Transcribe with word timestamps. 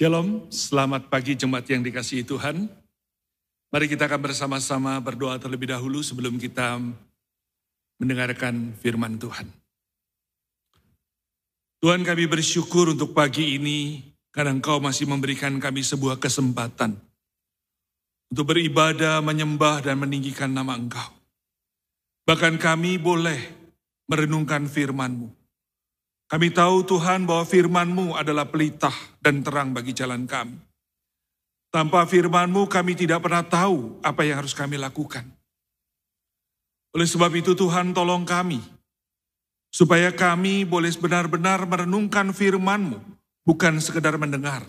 Shalom, 0.00 0.48
selamat 0.48 1.12
pagi 1.12 1.36
jemaat 1.36 1.68
yang 1.68 1.84
dikasihi 1.84 2.24
Tuhan. 2.24 2.72
Mari 3.68 3.84
kita 3.84 4.08
akan 4.08 4.32
bersama-sama 4.32 4.96
berdoa 4.96 5.36
terlebih 5.36 5.68
dahulu 5.76 6.00
sebelum 6.00 6.40
kita 6.40 6.80
mendengarkan 8.00 8.72
firman 8.80 9.20
Tuhan. 9.20 9.44
Tuhan 11.84 12.00
kami 12.00 12.24
bersyukur 12.32 12.96
untuk 12.96 13.12
pagi 13.12 13.60
ini 13.60 14.00
karena 14.32 14.56
Engkau 14.56 14.80
masih 14.80 15.04
memberikan 15.04 15.60
kami 15.60 15.84
sebuah 15.84 16.16
kesempatan 16.16 16.96
untuk 18.32 18.56
beribadah, 18.56 19.20
menyembah, 19.20 19.84
dan 19.84 20.00
meninggikan 20.00 20.48
nama 20.48 20.80
Engkau. 20.80 21.12
Bahkan 22.24 22.56
kami 22.56 22.96
boleh 22.96 23.52
merenungkan 24.08 24.64
firman-Mu. 24.64 25.39
Kami 26.30 26.54
tahu 26.54 26.86
Tuhan 26.86 27.26
bahwa 27.26 27.42
firman-Mu 27.42 28.14
adalah 28.14 28.46
pelitah 28.46 28.94
dan 29.18 29.42
terang 29.42 29.74
bagi 29.74 29.90
jalan 29.90 30.30
kami. 30.30 30.54
Tanpa 31.74 32.06
firman-Mu 32.06 32.70
kami 32.70 32.94
tidak 32.94 33.26
pernah 33.26 33.42
tahu 33.42 33.98
apa 33.98 34.22
yang 34.22 34.38
harus 34.38 34.54
kami 34.54 34.78
lakukan. 34.78 35.26
Oleh 36.94 37.06
sebab 37.10 37.34
itu 37.34 37.58
Tuhan 37.58 37.90
tolong 37.90 38.22
kami, 38.22 38.62
supaya 39.74 40.14
kami 40.14 40.62
boleh 40.62 40.94
benar-benar 40.94 41.66
merenungkan 41.66 42.30
firman-Mu, 42.30 42.98
bukan 43.42 43.82
sekedar 43.82 44.14
mendengar, 44.14 44.62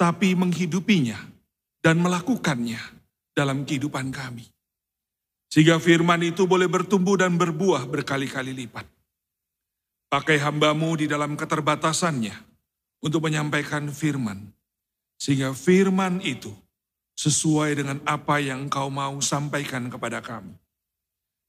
tapi 0.00 0.32
menghidupinya 0.32 1.20
dan 1.84 2.00
melakukannya 2.00 2.80
dalam 3.36 3.68
kehidupan 3.68 4.08
kami. 4.08 4.48
Sehingga 5.52 5.76
firman 5.76 6.24
itu 6.24 6.48
boleh 6.48 6.72
bertumbuh 6.72 7.20
dan 7.20 7.36
berbuah 7.36 7.84
berkali-kali 7.84 8.56
lipat. 8.64 8.93
Pakai 10.14 10.38
hambamu 10.38 10.94
di 10.94 11.10
dalam 11.10 11.34
keterbatasannya 11.34 12.38
untuk 13.02 13.26
menyampaikan 13.26 13.90
firman. 13.90 14.46
Sehingga 15.18 15.50
firman 15.50 16.22
itu 16.22 16.54
sesuai 17.18 17.82
dengan 17.82 17.98
apa 18.06 18.38
yang 18.38 18.70
engkau 18.70 18.86
mau 18.94 19.18
sampaikan 19.18 19.90
kepada 19.90 20.22
kami. 20.22 20.54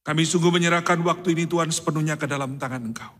Kami 0.01 0.21
sungguh 0.25 0.49
menyerahkan 0.49 0.97
waktu 1.05 1.37
ini 1.37 1.45
Tuhan 1.45 1.69
sepenuhnya 1.69 2.17
ke 2.17 2.25
dalam 2.25 2.57
tangan 2.57 2.89
engkau. 2.89 3.13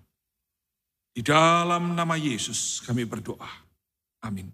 Di 1.14 1.22
dalam 1.22 1.94
nama 1.94 2.18
Yesus 2.18 2.82
kami 2.82 3.06
berdoa. 3.06 3.70
Amin. 4.26 4.50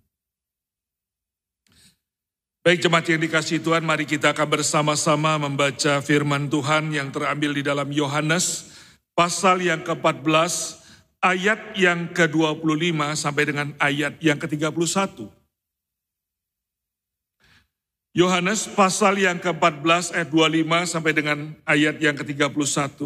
Baik 2.67 2.83
jemaat 2.83 3.07
yang 3.07 3.23
dikasih 3.23 3.63
Tuhan, 3.63 3.87
mari 3.87 4.03
kita 4.03 4.35
akan 4.35 4.59
bersama-sama 4.59 5.39
membaca 5.39 6.03
firman 6.03 6.51
Tuhan 6.51 6.91
yang 6.91 7.15
terambil 7.15 7.55
di 7.55 7.63
dalam 7.63 7.87
Yohanes 7.95 8.75
pasal 9.15 9.63
yang 9.63 9.87
ke-14 9.87 10.80
ayat 11.21 11.77
yang 11.77 12.09
ke-25 12.09 12.97
sampai 13.13 13.43
dengan 13.45 13.67
ayat 13.77 14.17
yang 14.19 14.41
ke-31. 14.41 15.29
Yohanes 18.11 18.67
pasal 18.67 19.21
yang 19.21 19.39
ke-14 19.39 20.11
ayat 20.17 20.29
25 20.33 20.91
sampai 20.91 21.13
dengan 21.15 21.55
ayat 21.63 21.95
yang 22.01 22.17
ke-31. 22.17 22.97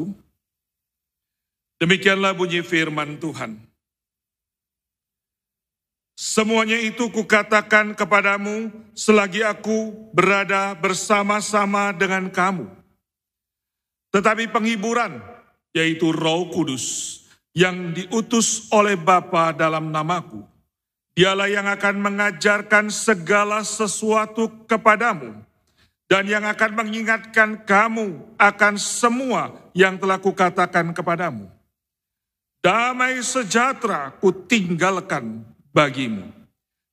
Demikianlah 1.77 2.33
bunyi 2.33 2.63
firman 2.65 3.19
Tuhan. 3.19 3.59
Semuanya 6.15 6.79
itu 6.79 7.11
kukatakan 7.11 7.91
kepadamu 7.91 8.71
selagi 8.95 9.43
aku 9.43 9.91
berada 10.15 10.71
bersama-sama 10.71 11.91
dengan 11.91 12.31
kamu. 12.31 12.71
Tetapi 14.15 14.47
penghiburan, 14.47 15.19
yaitu 15.75 16.15
roh 16.15 16.47
kudus, 16.55 17.24
yang 17.55 17.95
diutus 17.95 18.67
oleh 18.69 18.99
Bapa 18.99 19.55
dalam 19.55 19.89
namaku. 19.89 20.43
Dialah 21.15 21.47
yang 21.47 21.63
akan 21.71 21.95
mengajarkan 22.03 22.91
segala 22.91 23.63
sesuatu 23.63 24.51
kepadamu 24.67 25.31
dan 26.11 26.27
yang 26.27 26.43
akan 26.43 26.83
mengingatkan 26.83 27.63
kamu 27.63 28.19
akan 28.35 28.75
semua 28.75 29.55
yang 29.71 29.95
telah 29.95 30.19
kukatakan 30.19 30.91
kepadamu. 30.91 31.47
Damai 32.59 33.23
sejahtera 33.23 34.11
ku 34.19 34.35
tinggalkan 34.35 35.47
bagimu. 35.71 36.27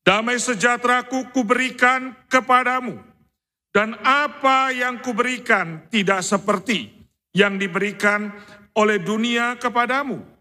Damai 0.07 0.39
sejahtera 0.39 1.03
ku 1.03 1.27
kuberikan 1.35 2.15
kepadamu. 2.31 3.03
Dan 3.75 3.97
apa 4.05 4.71
yang 4.71 5.01
kuberikan 5.01 5.89
tidak 5.89 6.21
seperti 6.23 6.93
yang 7.33 7.57
diberikan 7.57 8.29
oleh 8.77 9.01
dunia 9.01 9.57
kepadamu 9.57 10.32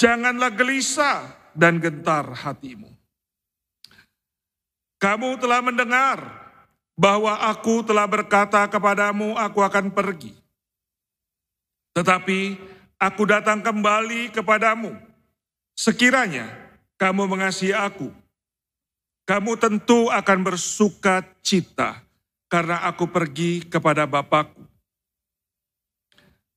Janganlah 0.00 0.48
gelisah 0.56 1.28
dan 1.52 1.76
gentar 1.76 2.24
hatimu. 2.32 2.88
Kamu 4.96 5.36
telah 5.36 5.60
mendengar 5.60 6.24
bahwa 6.96 7.36
aku 7.36 7.84
telah 7.84 8.08
berkata 8.08 8.64
kepadamu, 8.64 9.36
aku 9.36 9.60
akan 9.60 9.92
pergi. 9.92 10.32
Tetapi 11.92 12.56
aku 12.96 13.22
datang 13.28 13.60
kembali 13.60 14.32
kepadamu. 14.32 14.96
Sekiranya 15.76 16.48
kamu 16.96 17.36
mengasihi 17.36 17.76
aku, 17.76 18.08
kamu 19.28 19.52
tentu 19.60 20.08
akan 20.08 20.38
bersuka 20.40 21.28
cita 21.44 22.00
karena 22.48 22.88
aku 22.88 23.04
pergi 23.04 23.68
kepada 23.68 24.08
Bapakku. 24.08 24.64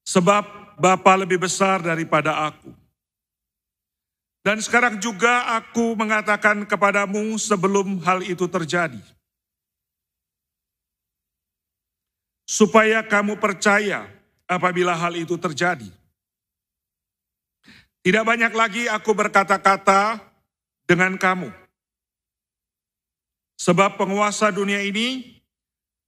Sebab 0.07 0.75
Bapa 0.79 1.19
lebih 1.19 1.43
besar 1.43 1.83
daripada 1.83 2.39
aku 2.47 2.82
dan 4.43 4.59
sekarang 4.59 4.99
juga 4.99 5.55
aku 5.55 5.95
mengatakan 5.95 6.67
kepadamu 6.67 7.39
sebelum 7.39 8.03
hal 8.03 8.19
itu 8.27 8.43
terjadi. 8.51 8.99
Supaya 12.43 12.99
kamu 13.07 13.39
percaya 13.39 14.03
apabila 14.43 14.99
hal 14.99 15.15
itu 15.15 15.39
terjadi. 15.39 15.87
Tidak 18.03 18.23
banyak 18.27 18.51
lagi 18.51 18.91
aku 18.91 19.15
berkata-kata 19.15 20.19
dengan 20.83 21.15
kamu. 21.15 21.47
Sebab 23.55 23.95
penguasa 23.95 24.51
dunia 24.51 24.83
ini 24.83 25.39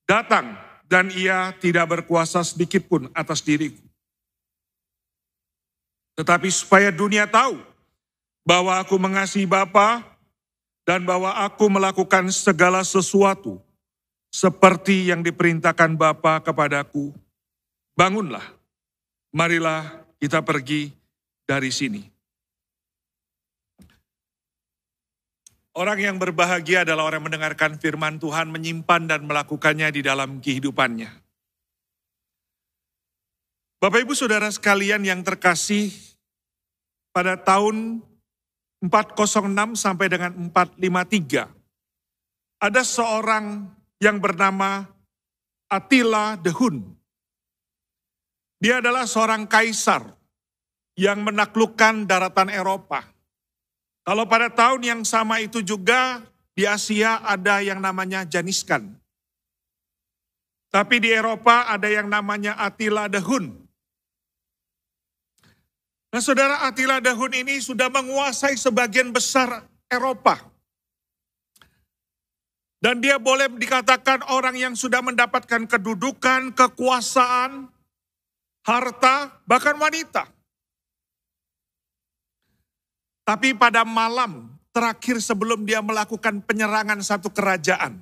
datang 0.03 0.59
dan 0.91 1.07
ia 1.16 1.56
tidak 1.63 1.88
berkuasa 1.88 2.44
sedikit 2.44 2.84
pun 2.84 3.07
atas 3.16 3.40
diriku. 3.40 3.79
Tetapi 6.19 6.51
supaya 6.51 6.91
dunia 6.91 7.31
tahu 7.31 7.75
bahwa 8.45 8.78
aku 8.78 8.95
mengasihi 9.01 9.50
Bapa 9.50 10.06
dan 10.85 11.01
bahwa 11.01 11.33
aku 11.41 11.66
melakukan 11.66 12.29
segala 12.29 12.85
sesuatu 12.85 13.57
seperti 14.29 15.09
yang 15.09 15.25
diperintahkan 15.25 15.97
Bapa 15.97 16.45
kepadaku. 16.45 17.09
Bangunlah, 17.97 18.45
marilah 19.33 20.06
kita 20.22 20.45
pergi 20.45 20.94
dari 21.50 21.73
sini. 21.73 22.03
Orang 25.75 26.00
yang 26.00 26.16
berbahagia 26.16 26.88
adalah 26.88 27.03
orang 27.12 27.19
yang 27.19 27.27
mendengarkan 27.35 27.75
firman 27.75 28.16
Tuhan, 28.16 28.47
menyimpan 28.47 29.12
dan 29.12 29.27
melakukannya 29.27 29.91
di 29.91 30.00
dalam 30.07 30.39
kehidupannya. 30.39 31.12
Bapak 33.83 34.07
Ibu 34.07 34.16
Saudara 34.16 34.47
sekalian 34.47 35.03
yang 35.03 35.19
terkasih, 35.19 35.91
pada 37.12 37.35
tahun 37.35 38.00
406 38.88 39.75
sampai 39.75 40.07
dengan 40.07 40.31
453. 40.53 41.50
Ada 42.62 42.81
seorang 42.85 43.68
yang 44.00 44.22
bernama 44.22 44.85
Attila 45.68 46.38
the 46.40 46.53
Hun. 46.53 46.95
Dia 48.62 48.79
adalah 48.79 49.09
seorang 49.09 49.50
kaisar 49.50 50.16
yang 50.95 51.25
menaklukkan 51.25 52.07
daratan 52.07 52.47
Eropa. 52.53 53.03
Kalau 54.06 54.29
pada 54.29 54.53
tahun 54.53 54.81
yang 54.85 55.01
sama 55.01 55.41
itu 55.41 55.66
juga 55.66 56.22
di 56.56 56.63
Asia 56.63 57.19
ada 57.25 57.59
yang 57.59 57.81
namanya 57.81 58.24
Janiskan. 58.24 58.95
Tapi 60.69 61.01
di 61.01 61.09
Eropa 61.12 61.68
ada 61.68 61.89
yang 61.89 62.07
namanya 62.07 62.56
Attila 62.56 63.09
the 63.09 63.19
Hun. 63.19 63.64
Nah 66.15 66.23
saudara 66.23 66.63
Attila 66.63 67.03
Dahun 67.03 67.35
ini 67.35 67.59
sudah 67.59 67.91
menguasai 67.91 68.56
sebagian 68.56 69.12
besar 69.12 69.67
Eropa. 69.91 70.39
Dan 72.79 73.03
dia 73.03 73.19
boleh 73.19 73.51
dikatakan 73.51 74.23
orang 74.31 74.56
yang 74.56 74.79
sudah 74.79 75.03
mendapatkan 75.03 75.67
kedudukan, 75.67 76.56
kekuasaan, 76.56 77.67
harta, 78.63 79.44
bahkan 79.44 79.75
wanita. 79.75 80.23
Tapi 83.27 83.51
pada 83.51 83.83
malam 83.83 84.56
terakhir 84.71 85.19
sebelum 85.19 85.68
dia 85.68 85.83
melakukan 85.83 86.39
penyerangan 86.47 87.03
satu 87.03 87.27
kerajaan. 87.27 88.00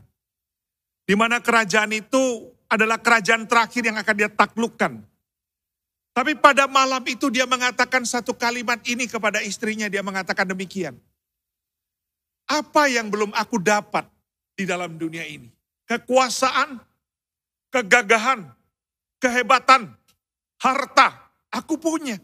Di 1.09 1.17
mana 1.17 1.41
kerajaan 1.41 1.89
itu 1.89 2.53
adalah 2.69 3.01
kerajaan 3.01 3.49
terakhir 3.49 3.89
yang 3.89 3.97
akan 3.97 4.15
dia 4.21 4.29
taklukkan. 4.29 5.01
Tapi 6.13 6.37
pada 6.37 6.69
malam 6.69 7.01
itu 7.09 7.33
dia 7.33 7.49
mengatakan 7.49 8.05
satu 8.05 8.37
kalimat 8.37 8.77
ini 8.85 9.09
kepada 9.09 9.41
istrinya, 9.41 9.89
dia 9.89 10.05
mengatakan 10.05 10.45
demikian. 10.45 10.93
Apa 12.45 12.85
yang 12.85 13.09
belum 13.09 13.33
aku 13.33 13.57
dapat 13.57 14.05
di 14.53 14.69
dalam 14.69 14.93
dunia 14.93 15.25
ini? 15.25 15.49
Kekuasaan, 15.89 16.77
kegagahan, 17.73 18.45
kehebatan, 19.17 19.89
harta, 20.61 21.33
aku 21.49 21.81
punya. 21.81 22.21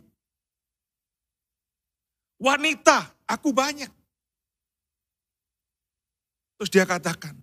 Wanita, 2.38 3.09
aku 3.25 3.50
banyak. 3.50 3.89
Terus 6.62 6.69
dia 6.69 6.85
katakan, 6.85 7.33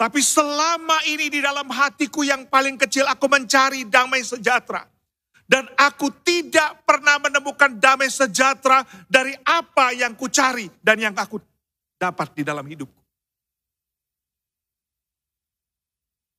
tapi 0.00 0.24
selama 0.24 1.04
ini 1.12 1.28
di 1.28 1.44
dalam 1.44 1.68
hatiku 1.68 2.24
yang 2.24 2.48
paling 2.48 2.80
kecil 2.80 3.04
aku 3.04 3.28
mencari 3.28 3.84
damai 3.84 4.24
sejahtera. 4.24 4.93
Dan 5.44 5.68
aku 5.76 6.08
tidak 6.24 6.88
pernah 6.88 7.20
menemukan 7.20 7.76
damai 7.76 8.08
sejahtera 8.08 8.80
dari 9.06 9.36
apa 9.44 9.92
yang 9.92 10.16
ku 10.16 10.32
cari 10.32 10.68
dan 10.80 10.96
yang 10.96 11.14
aku 11.14 11.36
dapat 12.00 12.32
di 12.32 12.42
dalam 12.42 12.64
hidupku. 12.64 13.04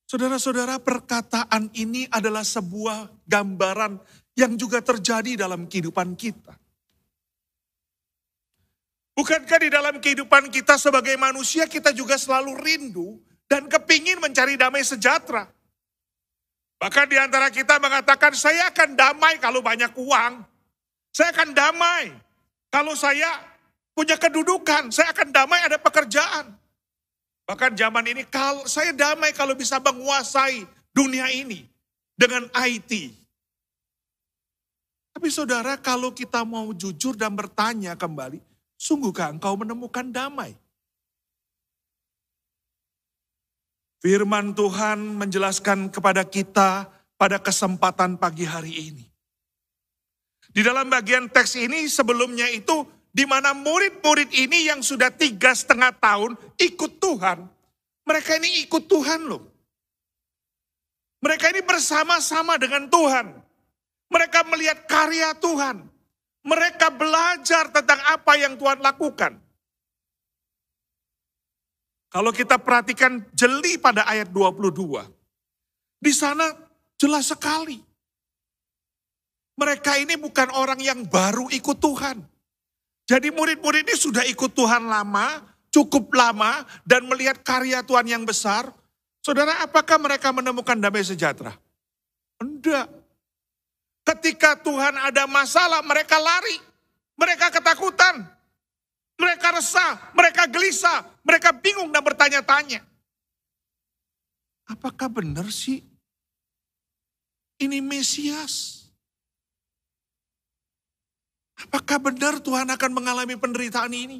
Saudara-saudara, 0.06 0.78
perkataan 0.78 1.74
ini 1.74 2.06
adalah 2.10 2.46
sebuah 2.46 3.26
gambaran 3.26 3.98
yang 4.38 4.54
juga 4.54 4.82
terjadi 4.82 5.34
dalam 5.34 5.66
kehidupan 5.66 6.14
kita. 6.14 6.54
Bukankah 9.16 9.60
di 9.64 9.70
dalam 9.72 9.98
kehidupan 9.98 10.52
kita 10.52 10.76
sebagai 10.76 11.16
manusia 11.16 11.66
kita 11.66 11.96
juga 11.96 12.20
selalu 12.20 12.52
rindu 12.60 13.18
dan 13.48 13.66
kepingin 13.72 14.20
mencari 14.20 14.60
damai 14.60 14.84
sejahtera. 14.84 15.48
Bahkan 16.76 17.06
di 17.08 17.18
antara 17.18 17.48
kita 17.50 17.80
mengatakan 17.80 18.36
saya 18.36 18.70
akan 18.72 18.96
damai 18.96 19.40
kalau 19.40 19.64
banyak 19.64 19.92
uang. 19.96 20.44
Saya 21.16 21.32
akan 21.32 21.56
damai 21.56 22.12
kalau 22.68 22.94
saya 22.94 23.30
punya 23.96 24.20
kedudukan. 24.20 24.92
Saya 24.92 25.16
akan 25.16 25.32
damai 25.32 25.64
ada 25.64 25.80
pekerjaan. 25.80 26.52
Bahkan 27.46 27.78
zaman 27.78 28.06
ini 28.12 28.28
kalau 28.28 28.68
saya 28.68 28.92
damai 28.92 29.32
kalau 29.32 29.56
bisa 29.56 29.80
menguasai 29.80 30.68
dunia 30.92 31.32
ini 31.32 31.64
dengan 32.18 32.50
IT. 32.52 32.92
Tapi 35.16 35.32
saudara 35.32 35.80
kalau 35.80 36.12
kita 36.12 36.44
mau 36.44 36.76
jujur 36.76 37.16
dan 37.16 37.32
bertanya 37.32 37.96
kembali, 37.96 38.44
Sungguhkah 38.76 39.32
engkau 39.32 39.56
menemukan 39.56 40.04
damai? 40.12 40.52
Firman 44.06 44.54
Tuhan 44.54 45.18
menjelaskan 45.18 45.90
kepada 45.90 46.22
kita 46.30 46.86
pada 47.18 47.42
kesempatan 47.42 48.22
pagi 48.22 48.46
hari 48.46 48.94
ini. 48.94 49.02
Di 50.46 50.62
dalam 50.62 50.94
bagian 50.94 51.26
teks 51.26 51.58
ini 51.58 51.90
sebelumnya 51.90 52.46
itu 52.54 52.86
di 53.10 53.26
mana 53.26 53.58
murid-murid 53.58 54.30
ini 54.30 54.70
yang 54.70 54.86
sudah 54.86 55.10
tiga 55.10 55.58
setengah 55.58 55.90
tahun 55.98 56.38
ikut 56.54 57.02
Tuhan. 57.02 57.50
Mereka 58.06 58.38
ini 58.46 58.70
ikut 58.70 58.86
Tuhan 58.86 59.26
loh. 59.26 59.42
Mereka 61.26 61.58
ini 61.58 61.66
bersama-sama 61.66 62.62
dengan 62.62 62.86
Tuhan. 62.86 63.34
Mereka 64.14 64.46
melihat 64.54 64.86
karya 64.86 65.34
Tuhan. 65.34 65.82
Mereka 66.46 66.94
belajar 66.94 67.74
tentang 67.74 68.06
apa 68.06 68.38
yang 68.38 68.54
Tuhan 68.54 68.86
lakukan. 68.86 69.42
Kalau 72.16 72.32
kita 72.32 72.56
perhatikan 72.56 73.28
jeli 73.36 73.76
pada 73.76 74.08
ayat 74.08 74.32
22. 74.32 74.72
Di 76.00 76.16
sana 76.16 76.48
jelas 76.96 77.28
sekali. 77.28 77.76
Mereka 79.60 80.00
ini 80.00 80.16
bukan 80.16 80.48
orang 80.56 80.80
yang 80.80 81.04
baru 81.12 81.52
ikut 81.52 81.76
Tuhan. 81.76 82.24
Jadi 83.04 83.36
murid-murid 83.36 83.84
ini 83.84 83.96
sudah 84.00 84.24
ikut 84.32 84.56
Tuhan 84.56 84.88
lama, 84.88 85.44
cukup 85.68 86.08
lama, 86.16 86.64
dan 86.88 87.04
melihat 87.04 87.44
karya 87.44 87.84
Tuhan 87.84 88.08
yang 88.08 88.24
besar. 88.24 88.72
Saudara, 89.20 89.60
apakah 89.68 90.00
mereka 90.00 90.32
menemukan 90.32 90.80
damai 90.80 91.04
sejahtera? 91.04 91.52
Enggak. 92.40 92.88
Ketika 94.08 94.56
Tuhan 94.64 94.96
ada 95.04 95.28
masalah, 95.28 95.84
mereka 95.84 96.16
lari. 96.16 96.64
Mereka 97.20 97.52
ketakutan. 97.60 98.35
Mereka 99.16 99.48
resah, 99.56 100.12
mereka 100.12 100.44
gelisah, 100.48 101.08
mereka 101.24 101.56
bingung 101.56 101.88
dan 101.90 102.04
bertanya-tanya. 102.04 102.84
Apakah 104.66 105.08
benar 105.08 105.48
sih 105.48 105.80
ini 107.62 107.80
Mesias? 107.80 108.86
Apakah 111.56 112.12
benar 112.12 112.44
Tuhan 112.44 112.68
akan 112.68 112.92
mengalami 112.92 113.40
penderitaan 113.40 113.94
ini? 113.96 114.20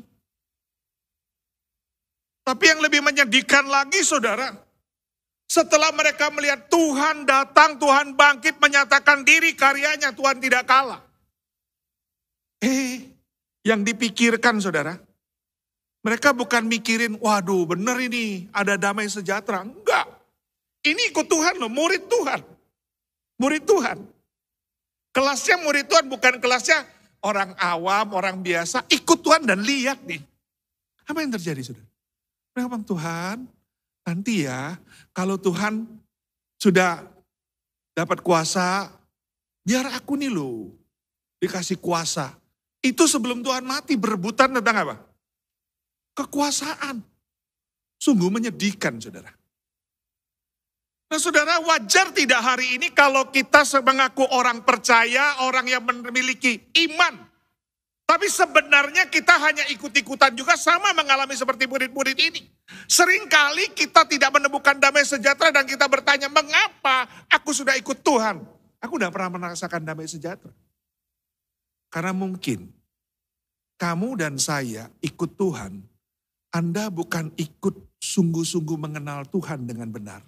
Tapi 2.46 2.64
yang 2.64 2.80
lebih 2.80 3.02
menyedihkan 3.02 3.66
lagi 3.66 4.06
saudara, 4.06 4.54
setelah 5.50 5.90
mereka 5.92 6.30
melihat 6.30 6.70
Tuhan 6.70 7.26
datang, 7.26 7.82
Tuhan 7.82 8.14
bangkit 8.14 8.62
menyatakan 8.62 9.26
diri 9.26 9.58
karyanya, 9.58 10.14
Tuhan 10.14 10.38
tidak 10.38 10.64
kalah. 10.70 11.02
Eh, 12.62 13.15
yang 13.66 13.82
dipikirkan 13.82 14.62
saudara, 14.62 14.96
mereka 16.06 16.32
bukan 16.38 16.70
mikirin, 16.70 17.18
waduh 17.18 17.66
benar 17.66 17.98
ini 17.98 18.46
ada 18.54 18.78
damai 18.78 19.10
sejahtera. 19.10 19.66
Enggak. 19.66 20.06
Ini 20.86 21.10
ikut 21.10 21.26
Tuhan 21.26 21.58
loh, 21.58 21.72
murid 21.74 22.06
Tuhan. 22.06 22.46
Murid 23.42 23.64
Tuhan. 23.66 23.98
Kelasnya 25.10 25.58
murid 25.66 25.90
Tuhan 25.90 26.06
bukan 26.06 26.38
kelasnya 26.38 26.86
orang 27.26 27.58
awam, 27.58 28.14
orang 28.14 28.38
biasa. 28.46 28.86
Ikut 28.94 29.26
Tuhan 29.26 29.50
dan 29.50 29.66
lihat 29.66 30.06
nih. 30.06 30.22
Apa 31.10 31.26
yang 31.26 31.34
terjadi 31.34 31.74
saudara? 31.74 31.90
Mereka 32.54 32.70
bilang, 32.70 32.86
Tuhan 32.86 33.38
Nanti 34.06 34.46
ya, 34.46 34.78
kalau 35.10 35.42
Tuhan 35.42 35.82
sudah 36.62 37.02
dapat 37.98 38.22
kuasa, 38.22 38.94
biar 39.66 39.98
aku 39.98 40.14
nih 40.14 40.30
loh 40.30 40.70
dikasih 41.42 41.82
kuasa. 41.82 42.38
Itu 42.86 43.10
sebelum 43.10 43.42
Tuhan 43.42 43.66
mati 43.66 43.98
berebutan 43.98 44.54
tentang 44.54 44.86
apa? 44.86 44.96
Kekuasaan. 46.14 47.02
Sungguh 47.98 48.30
menyedihkan 48.30 49.02
saudara. 49.02 49.34
Nah 51.10 51.18
saudara 51.18 51.58
wajar 51.66 52.14
tidak 52.14 52.46
hari 52.46 52.78
ini 52.78 52.94
kalau 52.94 53.34
kita 53.34 53.66
mengaku 53.82 54.22
orang 54.30 54.62
percaya, 54.62 55.42
orang 55.42 55.66
yang 55.66 55.82
memiliki 55.82 56.62
iman. 56.86 57.26
Tapi 58.06 58.30
sebenarnya 58.30 59.10
kita 59.10 59.34
hanya 59.42 59.66
ikut-ikutan 59.74 60.38
juga 60.38 60.54
sama 60.54 60.94
mengalami 60.94 61.34
seperti 61.34 61.66
murid-murid 61.66 62.14
ini. 62.22 62.46
Seringkali 62.86 63.74
kita 63.74 64.06
tidak 64.06 64.30
menemukan 64.30 64.78
damai 64.78 65.02
sejahtera 65.02 65.50
dan 65.50 65.66
kita 65.66 65.90
bertanya, 65.90 66.30
mengapa 66.30 67.10
aku 67.34 67.50
sudah 67.50 67.74
ikut 67.74 68.06
Tuhan? 68.06 68.46
Aku 68.78 69.02
tidak 69.02 69.10
pernah 69.10 69.42
merasakan 69.42 69.82
damai 69.82 70.06
sejahtera. 70.06 70.54
Karena 71.90 72.12
mungkin 72.12 72.75
kamu 73.76 74.20
dan 74.20 74.40
saya 74.40 74.88
ikut 75.04 75.36
Tuhan, 75.36 75.84
Anda 76.56 76.88
bukan 76.88 77.36
ikut 77.36 78.00
sungguh-sungguh 78.00 78.78
mengenal 78.80 79.28
Tuhan 79.28 79.68
dengan 79.68 79.92
benar. 79.92 80.24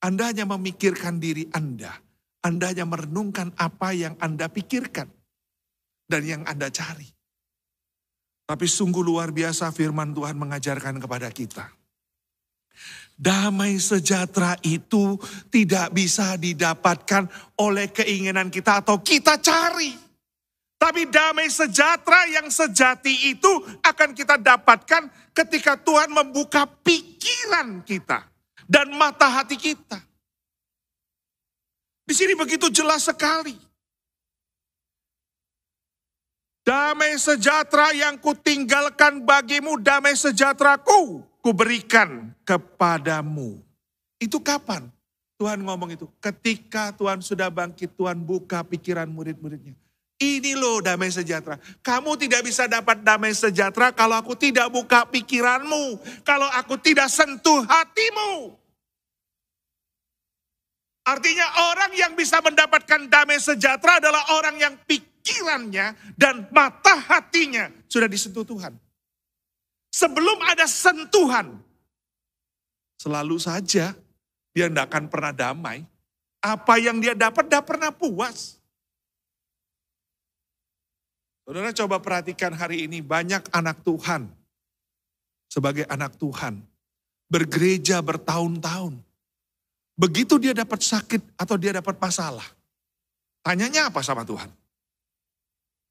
Anda 0.00 0.32
hanya 0.32 0.48
memikirkan 0.48 1.20
diri 1.20 1.44
Anda. 1.52 1.92
Anda 2.40 2.72
hanya 2.72 2.88
merenungkan 2.88 3.52
apa 3.60 3.92
yang 3.92 4.16
Anda 4.16 4.48
pikirkan 4.48 5.12
dan 6.08 6.22
yang 6.24 6.42
Anda 6.48 6.72
cari. 6.72 7.04
Tapi 8.48 8.66
sungguh 8.66 9.04
luar 9.04 9.30
biasa 9.30 9.70
firman 9.70 10.16
Tuhan 10.16 10.34
mengajarkan 10.40 10.98
kepada 10.98 11.28
kita. 11.28 11.68
Damai 13.20 13.76
sejahtera 13.76 14.56
itu 14.64 15.20
tidak 15.52 15.92
bisa 15.92 16.40
didapatkan 16.40 17.28
oleh 17.60 17.92
keinginan 17.92 18.48
kita 18.48 18.80
atau 18.80 19.04
kita 19.04 19.36
cari. 19.44 20.09
Tapi 20.80 21.04
damai 21.12 21.52
sejahtera 21.52 22.24
yang 22.32 22.48
sejati 22.48 23.36
itu 23.36 23.52
akan 23.84 24.16
kita 24.16 24.40
dapatkan 24.40 25.12
ketika 25.36 25.76
Tuhan 25.76 26.08
membuka 26.08 26.64
pikiran 26.64 27.84
kita 27.84 28.24
dan 28.64 28.88
mata 28.96 29.28
hati 29.28 29.60
kita. 29.60 30.00
Di 32.08 32.16
sini 32.16 32.32
begitu 32.32 32.72
jelas 32.72 33.04
sekali. 33.04 33.52
Damai 36.64 37.16
sejahtera 37.20 37.92
yang 37.92 38.16
kutinggalkan 38.16 39.20
bagimu, 39.20 39.76
damai 39.84 40.16
sejahteraku 40.16 41.20
kuberikan 41.44 42.32
kepadamu. 42.44 43.60
Itu 44.16 44.40
kapan? 44.40 44.88
Tuhan 45.40 45.60
ngomong 45.64 45.96
itu. 45.96 46.04
Ketika 46.20 46.92
Tuhan 46.92 47.24
sudah 47.24 47.48
bangkit, 47.48 47.96
Tuhan 47.96 48.20
buka 48.20 48.60
pikiran 48.60 49.08
murid-muridnya. 49.08 49.79
Ini 50.20 50.52
loh 50.52 50.84
damai 50.84 51.08
sejahtera. 51.08 51.56
Kamu 51.80 52.12
tidak 52.20 52.44
bisa 52.44 52.68
dapat 52.68 53.00
damai 53.00 53.32
sejahtera 53.32 53.88
kalau 53.88 54.20
aku 54.20 54.36
tidak 54.36 54.68
buka 54.68 55.08
pikiranmu. 55.08 55.96
Kalau 56.20 56.44
aku 56.52 56.76
tidak 56.76 57.08
sentuh 57.08 57.64
hatimu. 57.64 58.52
Artinya 61.08 61.72
orang 61.72 61.96
yang 61.96 62.12
bisa 62.12 62.44
mendapatkan 62.44 63.08
damai 63.08 63.40
sejahtera 63.40 63.96
adalah 63.96 64.36
orang 64.36 64.60
yang 64.60 64.76
pikir 64.84 65.10
pikirannya 65.20 65.92
dan 66.16 66.48
mata 66.48 66.96
hatinya 66.96 67.68
sudah 67.86 68.08
disentuh 68.08 68.42
Tuhan. 68.42 68.72
Sebelum 69.90 70.38
ada 70.46 70.64
sentuhan, 70.64 71.60
selalu 72.96 73.36
saja 73.36 73.92
dia 74.50 74.66
tidak 74.66 74.88
akan 74.90 75.04
pernah 75.12 75.32
damai. 75.34 75.84
Apa 76.40 76.80
yang 76.80 77.04
dia 77.04 77.12
dapat 77.12 77.52
tidak 77.52 77.68
pernah 77.68 77.92
puas. 77.92 78.56
Saudara 81.50 81.74
coba 81.74 81.98
perhatikan 81.98 82.54
hari 82.54 82.86
ini 82.86 83.02
banyak 83.02 83.50
anak 83.50 83.82
Tuhan. 83.82 84.30
Sebagai 85.50 85.82
anak 85.90 86.14
Tuhan. 86.14 86.62
Bergereja 87.26 87.98
bertahun-tahun. 88.06 88.94
Begitu 89.98 90.38
dia 90.38 90.54
dapat 90.54 90.78
sakit 90.78 91.34
atau 91.34 91.58
dia 91.58 91.74
dapat 91.74 91.98
masalah. 91.98 92.46
Tanyanya 93.42 93.90
apa 93.90 93.98
sama 93.98 94.22
Tuhan? 94.22 94.46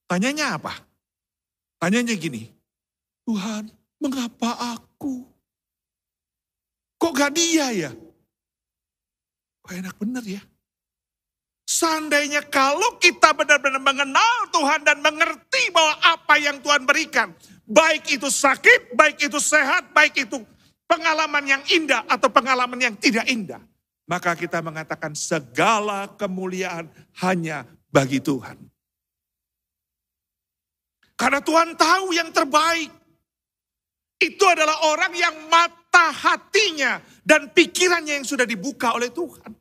Tanyanya 0.07 0.55
apa? 0.55 0.79
Tanyanya 1.75 2.15
gini, 2.15 2.47
Tuhan 3.27 3.67
mengapa 3.99 4.79
aku? 4.79 5.27
Kok 7.03 7.11
gak 7.19 7.35
dia 7.35 7.67
ya? 7.75 7.91
Kok 9.59 9.75
enak 9.75 9.95
bener 9.99 10.23
ya? 10.23 10.41
Seandainya 11.79 12.43
kalau 12.51 12.99
kita 12.99 13.31
benar-benar 13.31 13.79
mengenal 13.79 14.51
Tuhan 14.51 14.83
dan 14.83 14.99
mengerti 14.99 15.71
bahwa 15.71 15.95
apa 16.03 16.35
yang 16.35 16.59
Tuhan 16.59 16.83
berikan, 16.83 17.31
baik 17.63 18.19
itu 18.19 18.27
sakit, 18.27 18.99
baik 18.99 19.31
itu 19.31 19.39
sehat, 19.39 19.95
baik 19.95 20.27
itu 20.27 20.43
pengalaman 20.91 21.47
yang 21.47 21.63
indah 21.71 22.03
atau 22.03 22.27
pengalaman 22.27 22.83
yang 22.83 22.99
tidak 22.99 23.23
indah, 23.31 23.63
maka 24.11 24.35
kita 24.35 24.59
mengatakan 24.59 25.15
segala 25.15 26.11
kemuliaan 26.19 26.91
hanya 27.23 27.63
bagi 27.87 28.19
Tuhan. 28.19 28.59
Karena 31.15 31.39
Tuhan 31.39 31.79
tahu 31.79 32.11
yang 32.11 32.27
terbaik. 32.35 32.91
Itu 34.19 34.43
adalah 34.51 34.83
orang 34.83 35.15
yang 35.15 35.47
mata 35.47 36.11
hatinya 36.11 36.99
dan 37.23 37.55
pikirannya 37.55 38.19
yang 38.19 38.27
sudah 38.27 38.43
dibuka 38.43 38.91
oleh 38.91 39.07
Tuhan. 39.15 39.58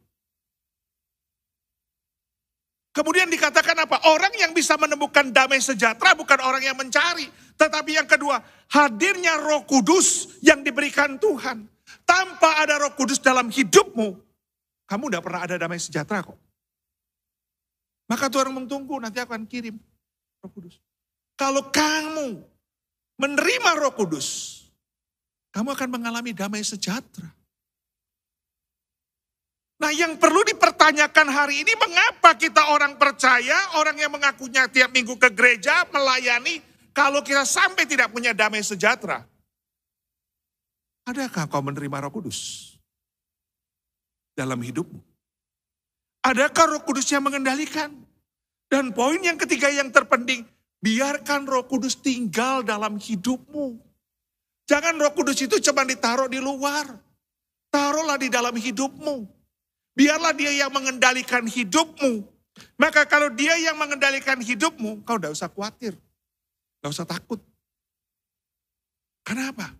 Kemudian 2.98 3.30
dikatakan 3.30 3.78
apa? 3.78 4.10
Orang 4.10 4.34
yang 4.34 4.50
bisa 4.50 4.74
menemukan 4.74 5.30
damai 5.30 5.62
sejahtera 5.62 6.18
bukan 6.18 6.34
orang 6.42 6.66
yang 6.66 6.74
mencari. 6.74 7.30
Tetapi 7.54 7.94
yang 7.94 8.10
kedua, 8.10 8.42
hadirnya 8.74 9.38
roh 9.38 9.62
kudus 9.62 10.34
yang 10.42 10.66
diberikan 10.66 11.14
Tuhan. 11.14 11.62
Tanpa 12.02 12.58
ada 12.58 12.74
roh 12.82 12.98
kudus 12.98 13.22
dalam 13.22 13.54
hidupmu, 13.54 14.18
kamu 14.90 15.04
tidak 15.14 15.22
pernah 15.22 15.40
ada 15.46 15.54
damai 15.54 15.78
sejahtera 15.78 16.26
kok. 16.26 16.34
Maka 18.10 18.26
Tuhan 18.26 18.66
tunggu 18.66 18.98
nanti 18.98 19.22
akan 19.22 19.46
kirim 19.46 19.78
roh 20.42 20.50
kudus. 20.50 20.82
Kalau 21.38 21.70
kamu 21.70 22.42
menerima 23.14 23.70
roh 23.78 23.94
kudus, 23.94 24.58
kamu 25.54 25.70
akan 25.70 25.88
mengalami 25.94 26.34
damai 26.34 26.66
sejahtera. 26.66 27.30
Nah 29.78 29.94
yang 29.94 30.18
perlu 30.18 30.42
dipertanyakan 30.42 31.26
hari 31.30 31.62
ini 31.62 31.72
mengapa 31.78 32.34
kita 32.34 32.74
orang 32.74 32.98
percaya, 32.98 33.78
orang 33.78 33.94
yang 33.94 34.10
mengakunya 34.10 34.66
tiap 34.66 34.90
minggu 34.90 35.14
ke 35.14 35.30
gereja, 35.30 35.86
melayani, 35.94 36.58
kalau 36.90 37.22
kita 37.22 37.46
sampai 37.46 37.86
tidak 37.86 38.10
punya 38.10 38.34
damai 38.34 38.58
sejahtera. 38.58 39.22
Adakah 41.06 41.46
kau 41.46 41.62
menerima 41.62 42.04
roh 42.04 42.12
kudus 42.12 42.74
dalam 44.34 44.58
hidupmu? 44.58 44.98
Adakah 46.26 46.74
roh 46.74 46.82
kudus 46.82 47.06
yang 47.14 47.22
mengendalikan? 47.22 47.94
Dan 48.66 48.90
poin 48.92 49.22
yang 49.22 49.38
ketiga 49.38 49.70
yang 49.70 49.94
terpenting, 49.94 50.42
biarkan 50.82 51.46
roh 51.46 51.64
kudus 51.70 52.02
tinggal 52.02 52.66
dalam 52.66 52.98
hidupmu. 52.98 53.78
Jangan 54.68 54.98
roh 55.00 55.14
kudus 55.14 55.38
itu 55.40 55.56
cuma 55.64 55.86
ditaruh 55.86 56.28
di 56.28 56.42
luar. 56.42 56.84
Taruhlah 57.72 58.18
di 58.20 58.28
dalam 58.28 58.52
hidupmu. 58.52 59.37
Biarlah 59.98 60.30
dia 60.30 60.54
yang 60.54 60.70
mengendalikan 60.70 61.42
hidupmu. 61.42 62.22
Maka 62.78 63.02
kalau 63.10 63.34
dia 63.34 63.58
yang 63.58 63.74
mengendalikan 63.74 64.38
hidupmu, 64.38 65.02
kau 65.02 65.18
tidak 65.18 65.34
usah 65.34 65.50
khawatir. 65.50 65.98
Tidak 66.78 66.90
usah 66.94 67.02
takut. 67.02 67.42
Kenapa? 69.26 69.74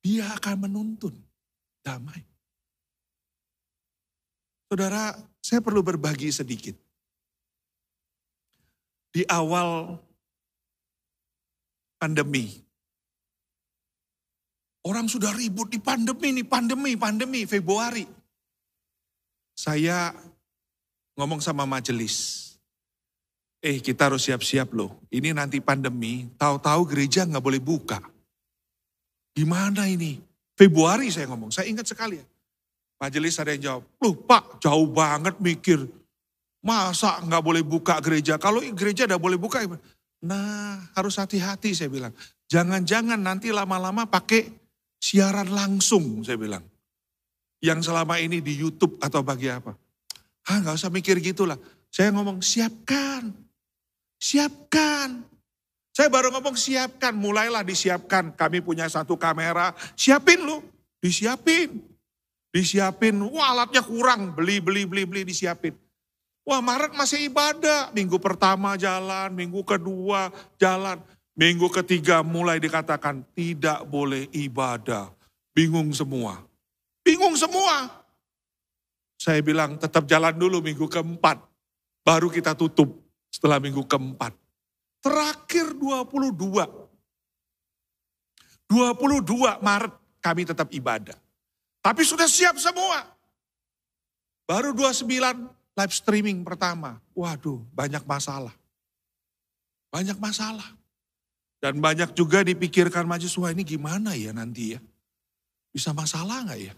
Dia 0.00 0.32
akan 0.32 0.64
menuntun 0.64 1.12
damai. 1.84 2.24
Saudara, 4.72 5.12
saya 5.44 5.60
perlu 5.60 5.84
berbagi 5.84 6.32
sedikit. 6.32 6.76
Di 9.12 9.28
awal 9.28 9.96
pandemi, 12.00 12.64
orang 14.88 15.08
sudah 15.08 15.32
ribut 15.36 15.68
di 15.68 15.80
pandemi, 15.80 16.40
nih 16.40 16.48
pandemi, 16.48 16.92
pandemi, 16.96 17.40
Februari 17.44 18.17
saya 19.58 20.14
ngomong 21.18 21.42
sama 21.42 21.66
majelis. 21.66 22.46
Eh 23.58 23.82
kita 23.82 24.06
harus 24.06 24.30
siap-siap 24.30 24.70
loh. 24.70 25.02
Ini 25.10 25.34
nanti 25.34 25.58
pandemi, 25.58 26.30
tahu-tahu 26.38 26.86
gereja 26.86 27.26
nggak 27.26 27.42
boleh 27.42 27.58
buka. 27.58 27.98
Gimana 29.34 29.90
ini? 29.90 30.22
Februari 30.54 31.10
saya 31.10 31.26
ngomong, 31.26 31.50
saya 31.50 31.66
ingat 31.66 31.90
sekali 31.90 32.22
ya. 32.22 32.26
Majelis 33.02 33.38
ada 33.42 33.50
yang 33.50 33.62
jawab, 33.62 33.82
loh 33.98 34.14
pak 34.14 34.62
jauh 34.62 34.86
banget 34.94 35.34
mikir. 35.42 35.82
Masa 36.62 37.18
nggak 37.22 37.42
boleh 37.42 37.62
buka 37.66 37.98
gereja? 37.98 38.38
Kalau 38.38 38.62
gereja 38.62 39.10
udah 39.10 39.18
boleh 39.18 39.38
buka, 39.38 39.62
nah 40.22 40.78
harus 40.94 41.18
hati-hati 41.18 41.74
saya 41.74 41.90
bilang. 41.90 42.14
Jangan-jangan 42.46 43.18
nanti 43.18 43.50
lama-lama 43.50 44.06
pakai 44.06 44.50
siaran 44.98 45.50
langsung 45.50 46.22
saya 46.26 46.38
bilang 46.38 46.62
yang 47.58 47.82
selama 47.82 48.18
ini 48.22 48.38
di 48.38 48.54
YouTube 48.54 48.98
atau 49.02 49.22
bagi 49.22 49.50
apa. 49.50 49.74
Ah 50.48 50.58
nggak 50.62 50.78
usah 50.78 50.90
mikir 50.90 51.18
gitulah. 51.20 51.58
Saya 51.88 52.12
ngomong 52.14 52.40
siapkan, 52.40 53.32
siapkan. 54.16 55.24
Saya 55.92 56.08
baru 56.14 56.30
ngomong 56.30 56.54
siapkan, 56.54 57.10
mulailah 57.10 57.66
disiapkan. 57.66 58.30
Kami 58.38 58.62
punya 58.62 58.86
satu 58.86 59.18
kamera, 59.18 59.74
siapin 59.98 60.46
lu, 60.46 60.62
disiapin. 61.02 61.82
Disiapin, 62.54 63.18
wah 63.28 63.52
alatnya 63.52 63.82
kurang, 63.82 64.32
beli, 64.32 64.62
beli, 64.62 64.86
beli, 64.88 65.04
beli, 65.04 65.22
disiapin. 65.26 65.74
Wah 66.48 66.64
Maret 66.64 66.96
masih 66.96 67.28
ibadah, 67.28 67.92
minggu 67.92 68.16
pertama 68.16 68.72
jalan, 68.80 69.36
minggu 69.36 69.60
kedua 69.68 70.32
jalan. 70.56 70.96
Minggu 71.36 71.68
ketiga 71.70 72.24
mulai 72.24 72.56
dikatakan 72.56 73.20
tidak 73.36 73.84
boleh 73.84 74.26
ibadah. 74.32 75.12
Bingung 75.52 75.92
semua. 75.92 76.47
Semua. 77.38 77.86
Saya 79.14 79.38
bilang 79.42 79.78
tetap 79.78 80.10
jalan 80.10 80.34
dulu 80.34 80.58
minggu 80.58 80.90
keempat. 80.90 81.38
Baru 82.02 82.26
kita 82.26 82.58
tutup 82.58 82.98
setelah 83.30 83.62
minggu 83.62 83.86
keempat. 83.86 84.34
Terakhir 84.98 85.78
22. 85.78 86.34
22 88.66 89.64
Maret 89.64 89.94
kami 90.18 90.42
tetap 90.42 90.68
ibadah. 90.74 91.16
Tapi 91.78 92.02
sudah 92.02 92.26
siap 92.26 92.58
semua. 92.58 93.06
Baru 94.44 94.74
29 94.74 95.06
live 95.78 95.94
streaming 95.94 96.42
pertama. 96.42 96.98
Waduh 97.14 97.62
banyak 97.70 98.02
masalah. 98.04 98.52
Banyak 99.88 100.18
masalah. 100.18 100.66
Dan 101.58 101.82
banyak 101.82 102.14
juga 102.14 102.46
dipikirkan 102.46 103.02
mahasiswa 103.02 103.50
ini 103.50 103.66
gimana 103.66 104.14
ya 104.14 104.30
nanti 104.30 104.78
ya. 104.78 104.80
Bisa 105.74 105.90
masalah 105.90 106.46
nggak 106.46 106.60
ya? 106.60 106.74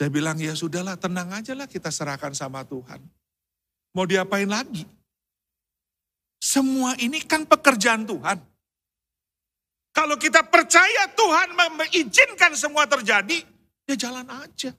Saya 0.00 0.08
bilang 0.08 0.40
ya 0.40 0.56
sudahlah 0.56 0.96
tenang 0.96 1.28
aja 1.28 1.52
lah 1.52 1.68
kita 1.68 1.92
serahkan 1.92 2.32
sama 2.32 2.64
Tuhan. 2.64 3.04
Mau 3.92 4.08
diapain 4.08 4.48
lagi? 4.48 4.88
Semua 6.40 6.96
ini 6.96 7.20
kan 7.20 7.44
pekerjaan 7.44 8.08
Tuhan. 8.08 8.40
Kalau 9.92 10.16
kita 10.16 10.40
percaya 10.48 11.04
Tuhan 11.12 11.52
mengizinkan 11.52 12.56
semua 12.56 12.88
terjadi, 12.88 13.44
ya 13.84 13.92
jalan 13.92 14.24
aja. 14.24 14.72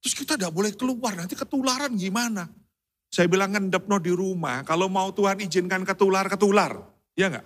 Terus 0.00 0.14
kita 0.16 0.40
tidak 0.40 0.48
boleh 0.48 0.72
keluar, 0.72 1.12
nanti 1.12 1.36
ketularan 1.36 1.92
gimana? 2.00 2.48
Saya 3.12 3.28
bilang 3.28 3.52
ngendep 3.52 3.84
no 3.84 4.00
di 4.00 4.16
rumah, 4.16 4.64
kalau 4.64 4.88
mau 4.88 5.12
Tuhan 5.12 5.44
izinkan 5.44 5.84
ketular, 5.84 6.24
ketular. 6.32 6.80
Ya 7.12 7.28
enggak? 7.28 7.44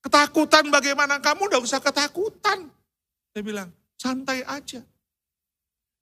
Ketakutan 0.00 0.72
bagaimana? 0.72 1.20
Kamu 1.20 1.52
udah 1.52 1.60
usah 1.60 1.84
ketakutan. 1.84 2.72
Saya 3.36 3.44
bilang, 3.44 3.68
Santai 3.98 4.46
aja. 4.46 4.80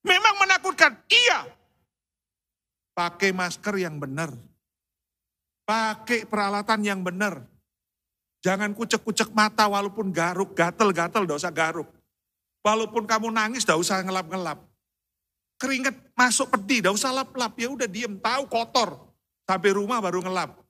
Memang 0.05 0.37
menakutkan, 0.39 0.95
iya. 1.09 1.49
Pakai 2.93 3.33
masker 3.33 3.75
yang 3.81 3.97
benar. 3.97 4.31
Pakai 5.67 6.29
peralatan 6.29 6.81
yang 6.85 7.01
benar. 7.03 7.43
Jangan 8.45 8.71
kucek-kucek 8.77 9.35
mata 9.35 9.67
walaupun 9.67 10.15
garuk, 10.15 10.55
gatel-gatel, 10.55 11.27
gak 11.27 11.41
usah 11.43 11.51
garuk. 11.51 11.89
Walaupun 12.63 13.09
kamu 13.09 13.35
nangis, 13.35 13.67
gak 13.67 13.81
usah 13.81 14.05
ngelap-ngelap. 14.05 14.63
Keringet 15.59 15.97
masuk 16.15 16.53
pedih, 16.55 16.87
gak 16.87 16.95
usah 16.95 17.11
lap-lap. 17.11 17.59
Ya 17.59 17.67
udah 17.67 17.89
diem, 17.91 18.15
tahu 18.21 18.47
kotor. 18.47 19.01
Sampai 19.49 19.75
rumah 19.75 19.99
baru 19.99 20.23
ngelap. 20.23 20.63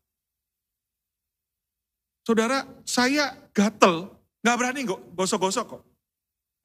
Saudara, 2.26 2.66
saya 2.82 3.38
gatel, 3.54 4.10
nggak 4.42 4.56
berani 4.58 4.82
gosok-gosok 5.14 5.64
kok. 5.78 5.82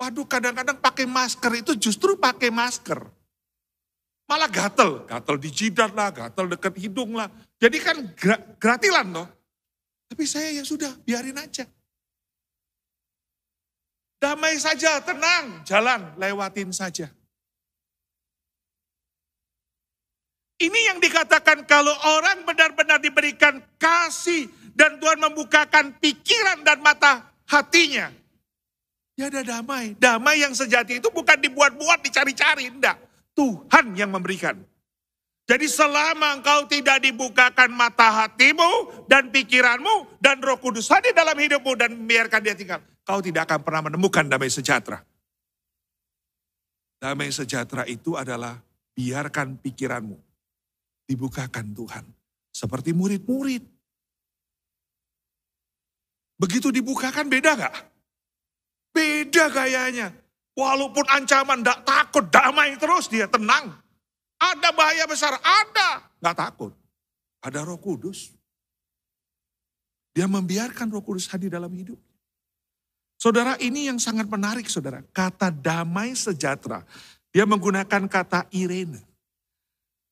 Waduh, 0.01 0.25
kadang-kadang 0.25 0.81
pakai 0.81 1.05
masker 1.05 1.61
itu 1.61 1.77
justru 1.77 2.17
pakai 2.17 2.49
masker. 2.49 3.05
Malah 4.25 4.49
gatel, 4.49 5.05
gatel 5.05 5.37
di 5.37 5.49
jidat 5.53 5.93
lah, 5.93 6.09
gatel 6.09 6.49
dekat 6.57 6.73
hidung 6.81 7.13
lah. 7.13 7.29
Jadi 7.61 7.77
kan 7.77 8.01
gratilan 8.57 9.13
loh. 9.13 9.29
Tapi 10.09 10.25
saya 10.25 10.57
ya 10.57 10.65
sudah, 10.65 10.89
biarin 11.05 11.37
aja. 11.37 11.69
Damai 14.17 14.57
saja, 14.57 15.05
tenang, 15.05 15.61
jalan, 15.69 16.17
lewatin 16.17 16.73
saja. 16.73 17.05
Ini 20.57 20.79
yang 20.93 20.97
dikatakan 20.97 21.69
kalau 21.69 21.93
orang 22.17 22.41
benar-benar 22.41 22.97
diberikan 22.97 23.61
kasih 23.77 24.49
dan 24.73 24.97
Tuhan 24.97 25.21
membukakan 25.21 25.97
pikiran 26.01 26.65
dan 26.65 26.81
mata 26.81 27.33
hatinya. 27.45 28.20
Ya 29.19 29.27
ada 29.27 29.43
damai. 29.43 29.93
Damai 29.99 30.39
yang 30.39 30.55
sejati 30.55 31.03
itu 31.03 31.11
bukan 31.11 31.37
dibuat-buat, 31.37 31.99
dicari-cari. 32.01 32.71
Enggak. 32.71 32.97
Tuhan 33.35 33.95
yang 33.95 34.11
memberikan. 34.11 34.59
Jadi 35.51 35.67
selama 35.67 36.39
engkau 36.39 36.63
tidak 36.71 37.03
dibukakan 37.03 37.75
mata 37.75 38.23
hatimu 38.23 39.03
dan 39.11 39.35
pikiranmu 39.35 40.21
dan 40.23 40.39
roh 40.39 40.55
kudus 40.55 40.87
hadir 40.87 41.11
dalam 41.11 41.35
hidupmu 41.35 41.75
dan 41.75 41.91
biarkan 42.07 42.39
dia 42.39 42.55
tinggal. 42.55 42.79
Kau 43.03 43.19
tidak 43.19 43.51
akan 43.51 43.59
pernah 43.59 43.91
menemukan 43.91 44.23
damai 44.31 44.47
sejahtera. 44.47 45.03
Damai 47.01 47.33
sejahtera 47.33 47.83
itu 47.89 48.15
adalah 48.15 48.63
biarkan 48.95 49.59
pikiranmu 49.59 50.15
dibukakan 51.09 51.75
Tuhan. 51.75 52.05
Seperti 52.55 52.95
murid-murid. 52.95 53.63
Begitu 56.39 56.71
dibukakan 56.71 57.27
beda 57.27 57.51
gak? 57.59 57.90
Beda 58.91 59.47
gayanya. 59.47 60.11
Walaupun 60.51 61.07
ancaman 61.07 61.63
gak 61.63 61.87
takut, 61.87 62.27
damai 62.27 62.75
terus 62.75 63.07
dia 63.07 63.25
tenang. 63.25 63.71
Ada 64.35 64.69
bahaya 64.75 65.07
besar, 65.07 65.39
ada. 65.39 66.11
Gak 66.19 66.37
takut. 66.37 66.75
Ada 67.41 67.63
roh 67.65 67.79
kudus. 67.79 68.35
Dia 70.11 70.27
membiarkan 70.27 70.91
roh 70.91 71.01
kudus 71.01 71.31
hadir 71.31 71.49
dalam 71.49 71.71
hidup. 71.71 71.97
Saudara 73.15 73.55
ini 73.61 73.87
yang 73.87 74.01
sangat 74.01 74.27
menarik 74.27 74.67
saudara. 74.67 74.99
Kata 75.13 75.53
damai 75.53 76.17
sejahtera. 76.17 76.83
Dia 77.31 77.47
menggunakan 77.47 78.09
kata 78.09 78.51
irene. 78.51 78.99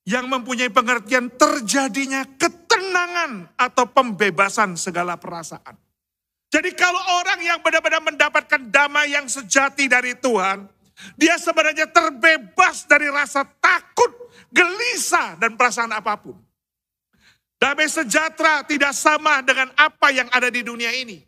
Yang 0.08 0.26
mempunyai 0.30 0.72
pengertian 0.72 1.28
terjadinya 1.34 2.24
ketenangan 2.40 3.50
atau 3.60 3.86
pembebasan 3.92 4.80
segala 4.80 5.20
perasaan. 5.20 5.89
Jadi 6.50 6.74
kalau 6.74 6.98
orang 7.22 7.40
yang 7.46 7.62
benar-benar 7.62 8.02
mendapatkan 8.02 8.62
damai 8.74 9.14
yang 9.14 9.30
sejati 9.30 9.86
dari 9.86 10.18
Tuhan, 10.18 10.66
dia 11.14 11.38
sebenarnya 11.38 11.86
terbebas 11.94 12.90
dari 12.90 13.06
rasa 13.08 13.46
takut, 13.62 14.10
gelisah, 14.50 15.38
dan 15.38 15.54
perasaan 15.54 15.94
apa 15.94 16.18
pun. 16.18 16.36
Damai 17.62 17.86
sejahtera 17.86 18.66
tidak 18.66 18.98
sama 18.98 19.46
dengan 19.46 19.70
apa 19.78 20.10
yang 20.10 20.26
ada 20.34 20.50
di 20.50 20.66
dunia 20.66 20.90
ini. 20.96 21.22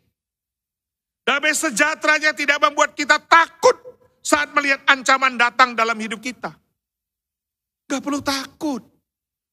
Damai 1.22 1.54
sejahteranya 1.54 2.34
tidak 2.34 2.58
membuat 2.58 2.98
kita 2.98 3.22
takut 3.22 3.78
saat 4.24 4.50
melihat 4.50 4.82
ancaman 4.90 5.38
datang 5.38 5.78
dalam 5.78 5.94
hidup 6.02 6.18
kita. 6.18 6.50
Gak 7.86 8.02
perlu 8.02 8.18
takut. 8.24 8.82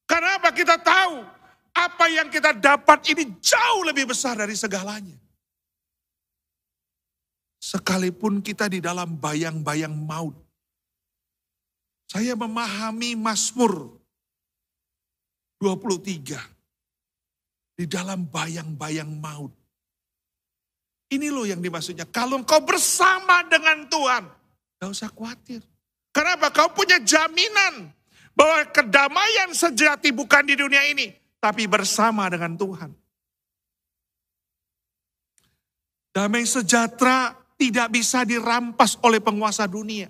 Karena 0.08 0.42
apa? 0.42 0.50
Kita 0.50 0.80
tahu 0.82 1.22
apa 1.70 2.04
yang 2.10 2.26
kita 2.26 2.58
dapat 2.58 3.06
ini 3.14 3.38
jauh 3.38 3.86
lebih 3.86 4.10
besar 4.10 4.34
dari 4.34 4.58
segalanya. 4.58 5.29
Sekalipun 7.60 8.40
kita 8.40 8.72
di 8.72 8.80
dalam 8.80 9.20
bayang-bayang 9.20 9.92
maut. 9.92 10.32
Saya 12.08 12.32
memahami 12.32 13.14
Mazmur 13.14 14.00
23. 15.60 16.40
Di 17.76 17.84
dalam 17.84 18.24
bayang-bayang 18.24 19.12
maut. 19.12 19.52
Ini 21.10 21.28
loh 21.28 21.44
yang 21.44 21.60
dimaksudnya. 21.60 22.08
Kalau 22.08 22.40
engkau 22.40 22.64
bersama 22.64 23.44
dengan 23.44 23.84
Tuhan, 23.92 24.24
gak 24.80 24.90
usah 24.90 25.10
khawatir. 25.12 25.60
Kenapa? 26.10 26.48
Kau 26.54 26.72
punya 26.72 26.96
jaminan 27.02 27.92
bahwa 28.32 28.62
kedamaian 28.70 29.50
sejati 29.52 30.14
bukan 30.14 30.46
di 30.46 30.54
dunia 30.54 30.80
ini, 30.86 31.12
tapi 31.42 31.66
bersama 31.66 32.30
dengan 32.30 32.54
Tuhan. 32.54 32.90
Damai 36.10 36.42
sejahtera 36.46 37.39
tidak 37.60 37.92
bisa 37.92 38.24
dirampas 38.24 38.96
oleh 39.04 39.20
penguasa 39.20 39.68
dunia. 39.68 40.08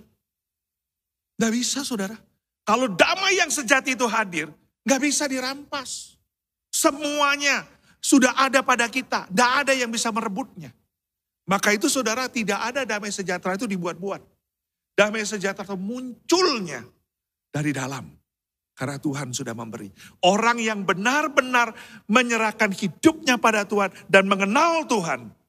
Gak 1.35 1.51
bisa 1.51 1.83
saudara. 1.83 2.15
Kalau 2.63 2.87
damai 2.87 3.35
yang 3.35 3.51
sejati 3.51 3.99
itu 3.99 4.07
hadir, 4.07 4.47
gak 4.87 5.01
bisa 5.03 5.27
dirampas. 5.27 6.15
Semuanya 6.71 7.67
sudah 7.99 8.31
ada 8.39 8.63
pada 8.63 8.87
kita. 8.87 9.27
Gak 9.27 9.67
ada 9.67 9.75
yang 9.75 9.91
bisa 9.91 10.07
merebutnya. 10.15 10.71
Maka 11.43 11.75
itu 11.75 11.91
saudara 11.91 12.31
tidak 12.31 12.71
ada 12.71 12.87
damai 12.87 13.11
sejahtera 13.11 13.59
itu 13.59 13.67
dibuat-buat. 13.67 14.23
Damai 14.95 15.27
sejahtera 15.27 15.67
itu 15.67 15.75
munculnya 15.75 16.87
dari 17.51 17.75
dalam. 17.75 18.07
Karena 18.71 18.95
Tuhan 18.95 19.35
sudah 19.35 19.51
memberi. 19.51 19.91
Orang 20.23 20.55
yang 20.63 20.87
benar-benar 20.87 21.75
menyerahkan 22.07 22.71
hidupnya 22.71 23.35
pada 23.35 23.67
Tuhan 23.67 23.91
dan 24.07 24.25
mengenal 24.31 24.87
Tuhan 24.87 25.40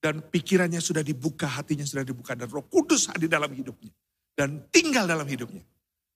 dan 0.00 0.24
pikirannya 0.24 0.80
sudah 0.80 1.04
dibuka, 1.04 1.44
hatinya 1.44 1.84
sudah 1.84 2.00
dibuka, 2.00 2.32
dan 2.32 2.48
roh 2.48 2.64
kudus 2.64 3.12
ada 3.12 3.20
di 3.20 3.28
dalam 3.28 3.52
hidupnya. 3.52 3.92
Dan 4.32 4.72
tinggal 4.72 5.04
dalam 5.04 5.28
hidupnya. 5.28 5.60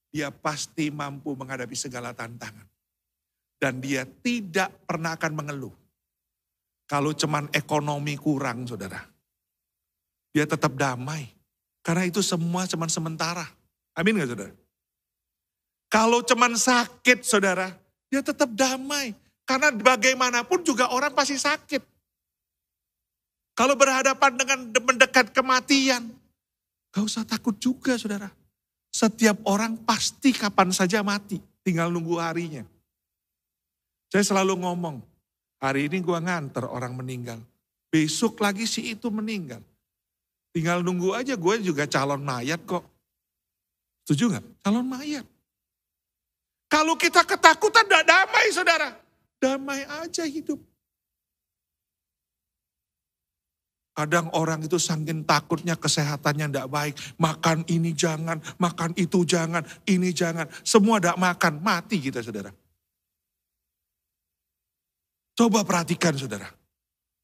Dia 0.08 0.32
pasti 0.32 0.88
mampu 0.88 1.36
menghadapi 1.36 1.76
segala 1.76 2.16
tantangan. 2.16 2.64
Dan 3.60 3.84
dia 3.84 4.08
tidak 4.08 4.88
pernah 4.88 5.12
akan 5.12 5.32
mengeluh. 5.36 5.74
Kalau 6.88 7.12
cuman 7.12 7.52
ekonomi 7.52 8.16
kurang, 8.16 8.64
saudara. 8.64 9.04
Dia 10.32 10.48
tetap 10.48 10.72
damai. 10.72 11.28
Karena 11.84 12.08
itu 12.08 12.24
semua 12.24 12.64
cuman 12.64 12.88
sementara. 12.88 13.44
Amin 13.92 14.16
gak 14.16 14.32
saudara? 14.32 14.54
Kalau 15.92 16.24
cuman 16.24 16.56
sakit, 16.56 17.20
saudara, 17.22 17.68
dia 18.08 18.24
tetap 18.24 18.48
damai. 18.56 19.12
Karena 19.44 19.68
bagaimanapun 19.70 20.64
juga 20.64 20.88
orang 20.88 21.12
pasti 21.12 21.36
sakit. 21.36 21.93
Kalau 23.54 23.78
berhadapan 23.78 24.34
dengan 24.34 24.58
mendekat 24.82 25.30
kematian, 25.30 26.10
gak 26.90 27.04
usah 27.06 27.22
takut 27.22 27.54
juga 27.54 27.94
saudara. 27.94 28.30
Setiap 28.90 29.42
orang 29.46 29.78
pasti 29.78 30.34
kapan 30.34 30.74
saja 30.74 31.02
mati, 31.06 31.38
tinggal 31.62 31.90
nunggu 31.90 32.18
harinya. 32.18 32.66
Saya 34.10 34.22
selalu 34.22 34.62
ngomong, 34.62 35.02
hari 35.58 35.90
ini 35.90 35.98
gua 36.02 36.22
nganter 36.22 36.66
orang 36.66 36.94
meninggal. 36.94 37.38
Besok 37.90 38.42
lagi 38.42 38.66
si 38.66 38.90
itu 38.90 39.06
meninggal. 39.10 39.62
Tinggal 40.54 40.82
nunggu 40.86 41.14
aja, 41.14 41.34
gue 41.34 41.54
juga 41.62 41.86
calon 41.90 42.22
mayat 42.22 42.62
kok. 42.62 42.82
Setuju 44.06 44.38
gak? 44.38 44.44
Calon 44.62 44.86
mayat. 44.86 45.26
Kalau 46.70 46.94
kita 46.94 47.22
ketakutan, 47.26 47.86
tidak 47.86 48.06
damai 48.06 48.46
saudara. 48.54 48.94
Damai 49.38 49.82
aja 49.86 50.22
hidup. 50.26 50.58
Kadang 53.94 54.26
orang 54.34 54.58
itu 54.66 54.74
sangkin 54.74 55.22
takutnya 55.22 55.78
kesehatannya 55.78 56.50
tidak 56.50 56.66
baik. 56.66 56.94
Makan 57.14 57.62
ini 57.70 57.94
jangan, 57.94 58.42
makan 58.58 58.90
itu 58.98 59.22
jangan, 59.22 59.62
ini 59.86 60.10
jangan. 60.10 60.50
Semua 60.66 60.98
tidak 60.98 61.14
makan, 61.22 61.62
mati 61.62 62.02
kita 62.02 62.18
saudara. 62.18 62.50
Coba 65.38 65.62
perhatikan 65.62 66.18
saudara. 66.18 66.50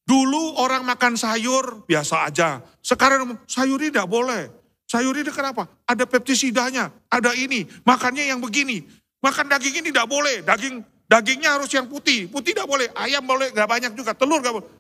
Dulu 0.07 0.63
orang 0.63 0.87
makan 0.87 1.19
sayur 1.19 1.87
biasa 1.91 2.31
aja. 2.31 2.63
Sekarang 2.79 3.39
sayur 3.51 3.83
ini 3.83 3.91
tidak 3.91 4.07
boleh. 4.07 4.51
Sayur 4.87 5.15
ini 5.15 5.31
kenapa? 5.31 5.67
Ada 5.87 6.07
peptisidanya, 6.07 6.91
ada 7.07 7.31
ini. 7.35 7.67
Makannya 7.87 8.31
yang 8.31 8.43
begini. 8.43 8.83
Makan 9.23 9.47
daging 9.47 9.83
ini 9.83 9.89
tidak 9.95 10.11
boleh. 10.11 10.43
Daging 10.43 10.83
dagingnya 11.07 11.55
harus 11.55 11.71
yang 11.71 11.87
putih. 11.87 12.27
Putih 12.27 12.55
tidak 12.55 12.67
boleh. 12.67 12.91
Ayam 12.99 13.23
boleh, 13.23 13.55
gak 13.55 13.71
banyak 13.71 13.95
juga. 13.95 14.15
Telur 14.19 14.43
gak 14.43 14.55
boleh. 14.55 14.71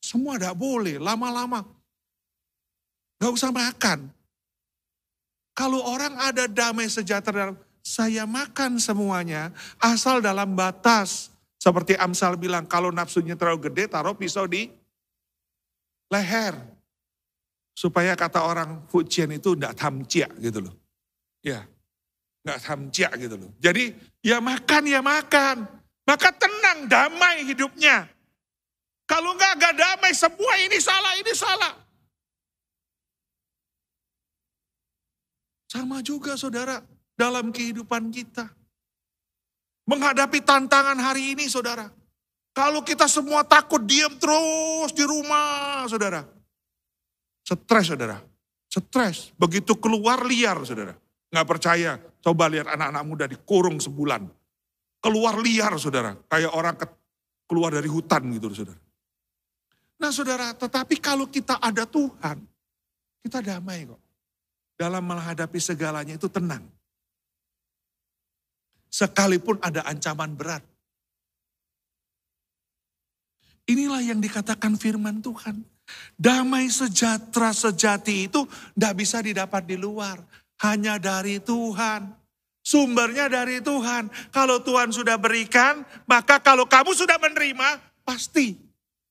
Semua 0.00 0.40
tidak 0.40 0.56
boleh, 0.56 0.96
lama-lama. 0.96 1.62
Gak 3.20 3.32
usah 3.36 3.52
makan. 3.52 4.08
Kalau 5.52 5.84
orang 5.84 6.16
ada 6.16 6.48
damai 6.48 6.88
sejahtera, 6.88 7.52
saya 7.84 8.24
makan 8.24 8.80
semuanya, 8.80 9.52
asal 9.76 10.24
dalam 10.24 10.56
batas. 10.56 11.28
Seperti 11.60 11.92
Amsal 12.00 12.40
bilang, 12.40 12.64
kalau 12.64 12.88
nafsunya 12.88 13.36
terlalu 13.36 13.68
gede, 13.68 13.92
taruh 13.92 14.16
pisau 14.16 14.48
di 14.48 14.72
leher. 16.08 16.56
Supaya 17.76 18.16
kata 18.16 18.40
orang 18.44 18.88
Fujian 18.88 19.28
itu 19.32 19.52
tidak 19.52 19.76
tamcia 19.76 20.28
gitu 20.40 20.64
loh. 20.64 20.74
Ya, 21.44 21.64
nggak 22.44 22.60
tamcia 22.64 23.08
gitu 23.20 23.36
loh. 23.36 23.52
Jadi 23.60 23.92
ya 24.24 24.40
makan, 24.40 24.82
ya 24.88 25.00
makan. 25.04 25.68
Maka 26.08 26.32
tenang, 26.32 26.88
damai 26.88 27.44
hidupnya. 27.44 28.08
Kalau 29.10 29.34
enggak, 29.34 29.58
enggak 29.58 29.74
damai, 29.74 30.14
semua 30.14 30.54
ini 30.62 30.78
salah, 30.78 31.18
ini 31.18 31.34
salah. 31.34 31.74
Sama 35.66 35.98
juga 35.98 36.38
saudara, 36.38 36.78
dalam 37.18 37.50
kehidupan 37.50 38.14
kita. 38.14 38.46
Menghadapi 39.90 40.46
tantangan 40.46 40.94
hari 41.02 41.34
ini 41.34 41.50
saudara. 41.50 41.90
Kalau 42.54 42.86
kita 42.86 43.10
semua 43.10 43.42
takut 43.42 43.82
diam 43.82 44.14
terus 44.14 44.94
di 44.94 45.02
rumah 45.02 45.90
saudara. 45.90 46.22
Stres 47.42 47.90
saudara. 47.90 48.22
Stres. 48.70 49.34
Begitu 49.34 49.74
keluar 49.74 50.22
liar 50.22 50.62
saudara. 50.62 50.94
Nggak 51.34 51.46
percaya. 51.50 51.98
Coba 52.22 52.46
lihat 52.46 52.70
anak-anak 52.70 53.02
muda 53.02 53.24
dikurung 53.26 53.82
sebulan. 53.82 54.22
Keluar 55.02 55.34
liar 55.42 55.74
saudara. 55.82 56.14
Kayak 56.30 56.54
orang 56.54 56.78
keluar 57.50 57.74
dari 57.74 57.90
hutan 57.90 58.30
gitu 58.30 58.54
saudara. 58.54 58.89
Nah 60.00 60.08
saudara, 60.08 60.56
tetapi 60.56 60.96
kalau 60.96 61.28
kita 61.28 61.60
ada 61.60 61.84
Tuhan, 61.84 62.40
kita 63.20 63.44
damai 63.44 63.84
kok 63.84 64.00
dalam 64.80 65.04
menghadapi 65.04 65.60
segalanya 65.60 66.16
itu 66.16 66.24
tenang. 66.32 66.64
Sekalipun 68.88 69.60
ada 69.60 69.84
ancaman 69.84 70.32
berat. 70.32 70.64
Inilah 73.68 74.00
yang 74.00 74.18
dikatakan 74.18 74.74
firman 74.80 75.20
Tuhan. 75.20 75.62
Damai 76.16 76.72
sejahtera 76.72 77.52
sejati 77.52 78.26
itu 78.26 78.48
tidak 78.48 78.94
bisa 78.96 79.20
didapat 79.20 79.68
di 79.68 79.76
luar. 79.76 80.16
Hanya 80.64 80.96
dari 80.96 81.38
Tuhan. 81.38 82.08
Sumbernya 82.64 83.28
dari 83.28 83.60
Tuhan. 83.60 84.08
Kalau 84.32 84.64
Tuhan 84.64 84.90
sudah 84.90 85.20
berikan, 85.20 85.84
maka 86.08 86.40
kalau 86.40 86.66
kamu 86.66 86.96
sudah 86.96 87.20
menerima, 87.20 87.78
pasti. 88.02 88.69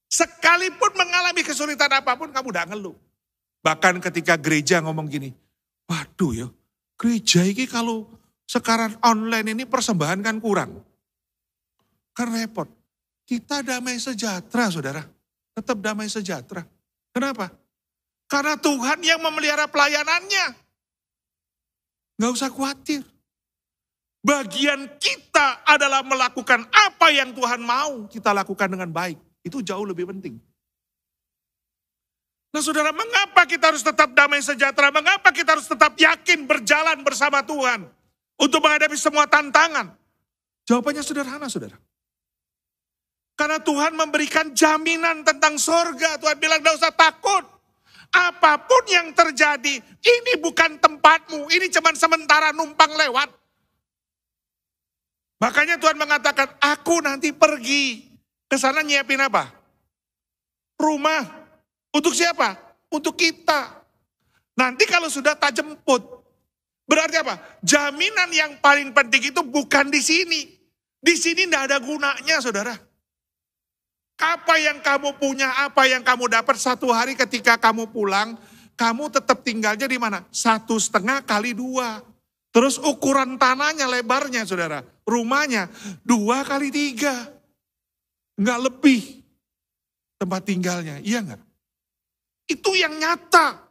Sekalipun 0.10 0.98
mengalami 0.98 1.46
kesulitan 1.46 1.94
apa 1.94 2.18
pun, 2.18 2.34
kamu 2.34 2.50
udah 2.50 2.66
ngeluh. 2.74 2.98
Bahkan 3.62 4.02
ketika 4.02 4.36
gereja 4.36 4.82
ngomong 4.82 5.06
gini, 5.06 5.30
Waduh 5.90 6.32
ya, 6.38 6.48
gereja 7.02 7.42
ini 7.42 7.66
kalau 7.66 8.06
sekarang 8.46 8.94
online 9.02 9.58
ini 9.58 9.64
persembahan 9.66 10.22
kan 10.22 10.38
kurang. 10.38 10.86
Kan 12.14 12.30
repot. 12.30 12.70
Kita 13.26 13.66
damai 13.66 13.98
sejahtera 13.98 14.70
saudara. 14.70 15.02
Tetap 15.54 15.78
damai 15.82 16.10
sejahtera. 16.10 16.66
Kenapa? 17.14 17.50
Karena 18.30 18.58
Tuhan 18.58 19.02
yang 19.02 19.22
memelihara 19.22 19.66
pelayanannya. 19.66 20.46
Gak 22.22 22.32
usah 22.34 22.50
khawatir. 22.54 23.02
Bagian 24.22 24.98
kita 25.00 25.64
adalah 25.66 26.04
melakukan 26.06 26.68
apa 26.70 27.08
yang 27.10 27.34
Tuhan 27.34 27.62
mau 27.64 28.06
kita 28.12 28.34
lakukan 28.34 28.68
dengan 28.70 28.90
baik. 28.92 29.18
Itu 29.50 29.66
jauh 29.66 29.82
lebih 29.82 30.06
penting. 30.06 30.38
Nah 32.50 32.62
saudara, 32.66 32.90
mengapa 32.90 33.46
kita 33.46 33.70
harus 33.70 33.86
tetap 33.86 34.14
damai 34.14 34.42
sejahtera? 34.42 34.90
Mengapa 34.90 35.30
kita 35.30 35.58
harus 35.58 35.70
tetap 35.70 35.94
yakin 35.98 36.50
berjalan 36.50 37.02
bersama 37.02 37.46
Tuhan? 37.46 37.86
Untuk 38.40 38.62
menghadapi 38.62 38.98
semua 38.98 39.30
tantangan? 39.30 39.94
Jawabannya 40.66 41.02
sederhana 41.06 41.46
saudara. 41.50 41.78
Karena 43.38 43.62
Tuhan 43.62 43.94
memberikan 43.96 44.52
jaminan 44.52 45.22
tentang 45.24 45.62
sorga. 45.62 46.18
Tuhan 46.18 46.38
bilang, 46.42 46.60
tidak 46.60 46.76
usah 46.78 46.94
takut. 46.94 47.46
Apa 48.10 48.66
pun 48.66 48.84
yang 48.90 49.14
terjadi, 49.14 49.78
ini 50.02 50.34
bukan 50.42 50.82
tempatmu. 50.82 51.48
Ini 51.54 51.70
cuma 51.70 51.94
sementara 51.94 52.50
numpang 52.52 52.90
lewat. 52.98 53.30
Makanya 55.40 55.78
Tuhan 55.78 55.96
mengatakan, 55.96 56.58
aku 56.58 57.00
nanti 57.00 57.30
pergi. 57.32 58.09
Ke 58.50 58.58
sana 58.58 58.82
nyiapin 58.82 59.22
apa? 59.22 59.54
Rumah, 60.82 61.22
untuk 61.94 62.18
siapa? 62.18 62.58
Untuk 62.90 63.14
kita. 63.14 63.86
Nanti 64.58 64.90
kalau 64.90 65.08
sudah 65.08 65.38
tak 65.38 65.62
jemput, 65.62 66.02
berarti 66.90 67.22
apa? 67.22 67.38
Jaminan 67.62 68.34
yang 68.34 68.52
paling 68.58 68.90
penting 68.90 69.30
itu 69.30 69.42
bukan 69.46 69.94
di 69.94 70.02
sini. 70.02 70.42
Di 71.00 71.16
sini 71.16 71.48
tidak 71.48 71.72
ada 71.72 71.78
gunanya 71.80 72.42
saudara. 72.44 72.76
Apa 74.20 74.60
yang 74.60 74.84
kamu 74.84 75.16
punya, 75.16 75.48
apa 75.64 75.88
yang 75.88 76.04
kamu 76.04 76.28
dapat 76.28 76.60
satu 76.60 76.92
hari 76.92 77.16
ketika 77.16 77.56
kamu 77.56 77.88
pulang, 77.88 78.36
kamu 78.76 79.08
tetap 79.08 79.48
tinggalnya 79.48 79.88
di 79.88 79.96
mana? 79.96 80.28
Satu 80.28 80.76
setengah 80.76 81.24
kali 81.24 81.56
dua. 81.56 82.04
Terus 82.52 82.82
ukuran 82.82 83.40
tanahnya, 83.40 83.88
lebarnya 83.88 84.44
saudara. 84.44 84.84
Rumahnya 85.08 85.72
dua 86.04 86.44
kali 86.44 86.68
tiga. 86.68 87.39
Enggak 88.40 88.60
lebih 88.72 89.20
tempat 90.16 90.42
tinggalnya, 90.48 91.04
iya 91.04 91.20
enggak? 91.20 91.44
Itu 92.48 92.72
yang 92.72 92.96
nyata. 92.96 93.68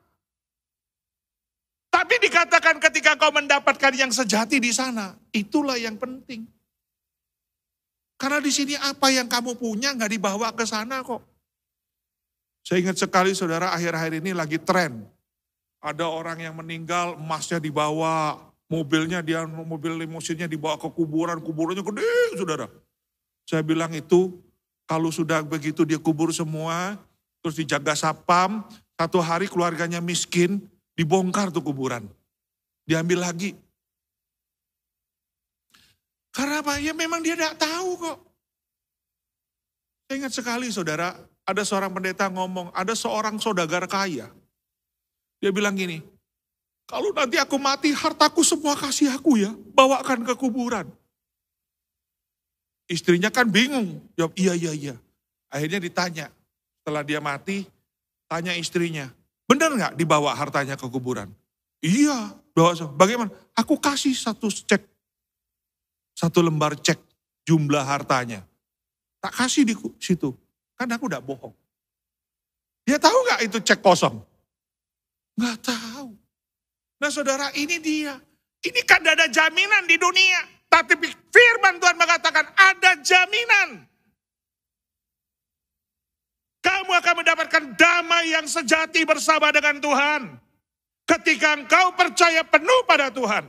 Tapi 1.88 2.14
dikatakan 2.20 2.76
ketika 2.76 3.16
kau 3.16 3.32
mendapatkan 3.32 3.96
yang 3.96 4.12
sejati 4.12 4.60
di 4.60 4.68
sana, 4.70 5.16
itulah 5.32 5.80
yang 5.80 5.96
penting. 5.96 6.44
Karena 8.20 8.44
di 8.44 8.52
sini 8.52 8.76
apa 8.76 9.08
yang 9.08 9.24
kamu 9.24 9.56
punya 9.56 9.96
nggak 9.96 10.12
dibawa 10.12 10.52
ke 10.52 10.68
sana 10.68 11.00
kok. 11.00 11.24
Saya 12.60 12.84
ingat 12.84 13.00
sekali 13.00 13.32
saudara 13.32 13.72
akhir-akhir 13.72 14.20
ini 14.20 14.36
lagi 14.36 14.60
tren. 14.60 15.08
Ada 15.80 16.04
orang 16.04 16.44
yang 16.44 16.58
meninggal, 16.58 17.16
emasnya 17.16 17.56
dibawa, 17.56 18.36
mobilnya 18.68 19.24
dia 19.24 19.46
mobil 19.48 20.04
limusinnya 20.04 20.44
dibawa 20.44 20.76
ke 20.76 20.90
kuburan, 20.92 21.40
kuburannya 21.40 21.80
gede 21.80 22.36
saudara. 22.36 22.66
Saya 23.48 23.64
bilang 23.64 23.94
itu 23.96 24.36
kalau 24.88 25.12
sudah 25.12 25.44
begitu 25.44 25.84
dia 25.84 26.00
kubur 26.00 26.32
semua, 26.32 26.96
terus 27.44 27.60
dijaga 27.60 27.92
sapam, 27.92 28.64
satu 28.96 29.20
hari 29.20 29.44
keluarganya 29.44 30.00
miskin, 30.00 30.64
dibongkar 30.96 31.52
tuh 31.52 31.60
kuburan. 31.60 32.08
Diambil 32.88 33.20
lagi. 33.20 33.52
Karena 36.32 36.64
apa? 36.64 36.80
Ya 36.80 36.96
memang 36.96 37.20
dia 37.20 37.36
tidak 37.36 37.60
tahu 37.60 38.00
kok. 38.00 38.18
Saya 40.08 40.24
ingat 40.24 40.32
sekali 40.32 40.72
saudara, 40.72 41.20
ada 41.44 41.62
seorang 41.68 41.92
pendeta 41.92 42.24
ngomong, 42.32 42.72
ada 42.72 42.96
seorang 42.96 43.36
saudagar 43.36 43.84
kaya. 43.84 44.32
Dia 45.36 45.52
bilang 45.52 45.76
gini, 45.76 46.00
kalau 46.88 47.12
nanti 47.12 47.36
aku 47.36 47.60
mati, 47.60 47.92
hartaku 47.92 48.40
semua 48.40 48.72
kasih 48.72 49.12
aku 49.12 49.36
ya, 49.36 49.52
bawakan 49.76 50.24
ke 50.24 50.32
kuburan. 50.32 50.88
Istrinya 52.88 53.28
kan 53.28 53.44
bingung, 53.52 54.00
jawab 54.16 54.32
iya, 54.32 54.56
iya, 54.56 54.72
iya. 54.72 54.94
Akhirnya 55.52 55.76
ditanya, 55.76 56.26
setelah 56.80 57.04
dia 57.04 57.20
mati, 57.20 57.68
tanya 58.24 58.56
istrinya, 58.56 59.12
benar 59.44 59.76
nggak 59.76 59.94
dibawa 59.96 60.32
hartanya 60.32 60.72
ke 60.72 60.88
kuburan? 60.88 61.28
Iya, 61.84 62.32
bawa. 62.56 62.72
Bagaimana? 62.96 63.28
Aku 63.52 63.76
kasih 63.76 64.16
satu 64.16 64.48
cek, 64.48 64.80
satu 66.16 66.40
lembar 66.40 66.80
cek 66.80 66.96
jumlah 67.44 67.84
hartanya. 67.84 68.48
Tak 69.20 69.36
kasih 69.36 69.68
di 69.68 69.76
situ, 70.00 70.32
kan 70.72 70.88
aku 70.88 71.12
udah 71.12 71.20
bohong. 71.20 71.52
Dia 72.88 72.96
tahu 72.96 73.20
nggak 73.28 73.40
itu 73.52 73.58
cek 73.60 73.84
kosong? 73.84 74.16
Nggak 75.36 75.60
tahu. 75.60 76.16
Nah 77.04 77.10
saudara 77.12 77.52
ini 77.52 77.76
dia. 77.84 78.16
Ini 78.64 78.80
kan 78.88 79.04
ada 79.04 79.28
jaminan 79.28 79.84
di 79.84 80.00
dunia. 80.00 80.57
Tapi 80.68 80.94
firman 81.32 81.80
Tuhan 81.80 81.96
mengatakan 81.96 82.44
ada 82.52 83.00
jaminan. 83.00 83.88
Kamu 86.60 86.92
akan 86.92 87.14
mendapatkan 87.24 87.64
damai 87.80 88.36
yang 88.36 88.44
sejati 88.44 89.08
bersama 89.08 89.48
dengan 89.48 89.80
Tuhan. 89.80 90.22
Ketika 91.08 91.56
engkau 91.56 91.96
percaya 91.96 92.44
penuh 92.44 92.84
pada 92.84 93.08
Tuhan. 93.08 93.48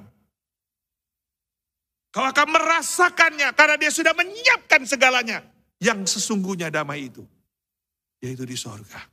Kau 2.10 2.26
akan 2.26 2.48
merasakannya 2.56 3.54
karena 3.54 3.76
dia 3.76 3.92
sudah 3.92 4.16
menyiapkan 4.16 4.88
segalanya. 4.88 5.44
Yang 5.84 6.18
sesungguhnya 6.18 6.72
damai 6.72 7.12
itu. 7.12 7.28
Yaitu 8.24 8.48
di 8.48 8.56
sorga. 8.56 9.04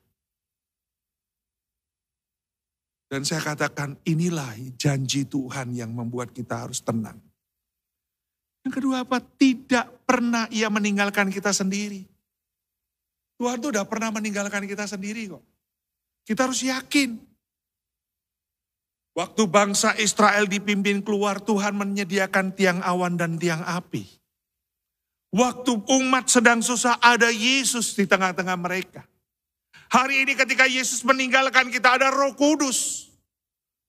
Dan 3.07 3.23
saya 3.23 3.43
katakan 3.43 3.99
inilah 4.03 4.55
janji 4.75 5.23
Tuhan 5.27 5.75
yang 5.75 5.95
membuat 5.95 6.35
kita 6.35 6.67
harus 6.67 6.83
tenang. 6.83 7.19
Yang 8.67 8.83
kedua 8.83 9.07
apa? 9.07 9.23
Tidak 9.23 10.03
pernah 10.03 10.51
ia 10.51 10.67
meninggalkan 10.67 11.31
kita 11.31 11.55
sendiri. 11.55 12.03
Tuhan 13.39 13.63
tuh 13.63 13.71
udah 13.71 13.87
pernah 13.87 14.11
meninggalkan 14.11 14.67
kita 14.67 14.91
sendiri 14.91 15.31
kok. 15.31 15.45
Kita 16.27 16.51
harus 16.51 16.67
yakin. 16.67 17.15
Waktu 19.15 19.43
bangsa 19.47 19.95
Israel 20.03 20.51
dipimpin 20.51 20.99
keluar, 20.99 21.39
Tuhan 21.39 21.79
menyediakan 21.79 22.59
tiang 22.59 22.83
awan 22.83 23.15
dan 23.15 23.39
tiang 23.39 23.63
api. 23.63 24.03
Waktu 25.31 25.87
umat 25.87 26.27
sedang 26.27 26.59
susah, 26.59 26.99
ada 26.99 27.31
Yesus 27.31 27.95
di 27.95 28.03
tengah-tengah 28.03 28.59
mereka. 28.59 29.07
Hari 29.95 30.27
ini 30.27 30.35
ketika 30.35 30.67
Yesus 30.67 31.07
meninggalkan 31.07 31.71
kita, 31.71 32.03
ada 32.03 32.11
roh 32.11 32.35
kudus. 32.35 33.07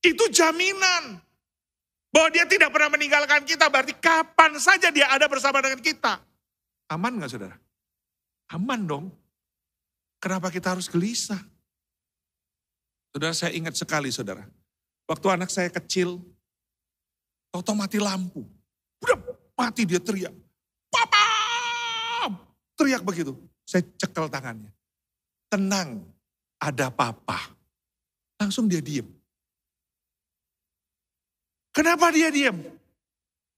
Itu 0.06 0.30
jaminan. 0.30 1.18
Bahwa 2.08 2.28
dia 2.32 2.48
tidak 2.48 2.72
pernah 2.72 2.90
meninggalkan 2.92 3.44
kita, 3.44 3.68
berarti 3.68 3.92
kapan 4.00 4.56
saja 4.56 4.88
dia 4.88 5.12
ada 5.12 5.28
bersama 5.28 5.60
dengan 5.60 5.80
kita. 5.80 6.20
Aman 6.88 7.20
gak 7.20 7.30
saudara? 7.30 7.56
Aman 8.48 8.88
dong. 8.88 9.12
Kenapa 10.18 10.48
kita 10.48 10.72
harus 10.72 10.88
gelisah? 10.88 11.38
Saudara, 13.12 13.36
saya 13.36 13.52
ingat 13.52 13.76
sekali 13.76 14.08
saudara. 14.08 14.48
Waktu 15.04 15.26
anak 15.28 15.52
saya 15.52 15.68
kecil, 15.68 16.20
Tau 17.48 17.74
mati 17.74 17.96
lampu. 17.98 18.44
Udah 19.00 19.16
mati 19.56 19.88
dia 19.88 19.98
teriak. 19.98 20.34
Papa! 20.92 21.24
Teriak 22.76 23.02
begitu. 23.02 23.34
Saya 23.64 23.84
cekel 23.98 24.28
tangannya. 24.28 24.70
Tenang, 25.48 26.04
ada 26.60 26.92
papa. 26.92 27.56
Langsung 28.38 28.68
dia 28.68 28.78
diem. 28.84 29.08
Kenapa 31.78 32.10
dia 32.10 32.26
diem? 32.34 32.58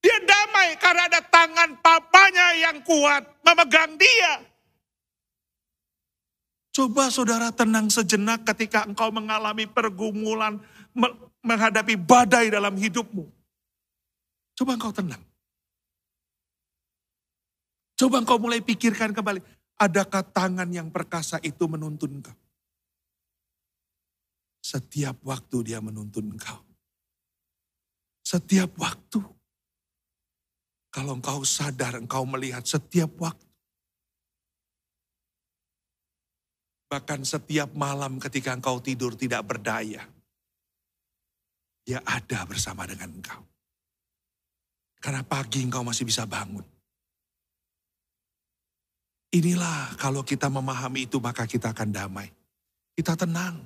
Dia 0.05 0.19
damai 0.29 0.77
karena 0.77 1.09
ada 1.09 1.25
tangan 1.25 1.81
papanya 1.81 2.53
yang 2.53 2.85
kuat 2.85 3.25
memegang 3.41 3.97
dia. 3.97 4.45
Coba 6.69 7.09
saudara 7.09 7.49
tenang 7.49 7.89
sejenak 7.89 8.45
ketika 8.45 8.85
engkau 8.85 9.09
mengalami 9.09 9.65
pergumulan, 9.65 10.61
menghadapi 11.41 11.97
badai 11.97 12.53
dalam 12.53 12.77
hidupmu. 12.77 13.25
Coba 14.53 14.77
engkau 14.77 14.93
tenang. 14.93 15.25
Coba 17.97 18.21
engkau 18.21 18.37
mulai 18.37 18.61
pikirkan 18.61 19.17
kembali, 19.17 19.41
adakah 19.81 20.29
tangan 20.29 20.69
yang 20.69 20.93
perkasa 20.93 21.41
itu 21.41 21.65
menuntun 21.65 22.21
engkau? 22.21 22.37
Setiap 24.61 25.17
waktu 25.25 25.73
dia 25.73 25.81
menuntun 25.81 26.37
engkau. 26.37 26.70
Setiap 28.21 28.77
waktu. 28.79 29.21
Kalau 30.91 31.15
engkau 31.19 31.47
sadar, 31.47 31.99
engkau 31.99 32.27
melihat 32.27 32.67
setiap 32.67 33.15
waktu. 33.23 33.47
Bahkan 36.91 37.23
setiap 37.23 37.71
malam 37.79 38.19
ketika 38.19 38.51
engkau 38.51 38.83
tidur 38.83 39.15
tidak 39.15 39.47
berdaya. 39.47 40.03
Dia 41.87 42.03
ada 42.03 42.43
bersama 42.43 42.83
dengan 42.91 43.15
engkau. 43.15 43.43
Karena 44.99 45.23
pagi 45.23 45.63
engkau 45.63 45.87
masih 45.87 46.03
bisa 46.03 46.27
bangun. 46.27 46.67
Inilah 49.31 49.95
kalau 49.95 50.27
kita 50.27 50.51
memahami 50.51 51.07
itu 51.07 51.23
maka 51.23 51.47
kita 51.47 51.71
akan 51.71 51.95
damai. 51.95 52.27
Kita 52.99 53.15
tenang. 53.15 53.63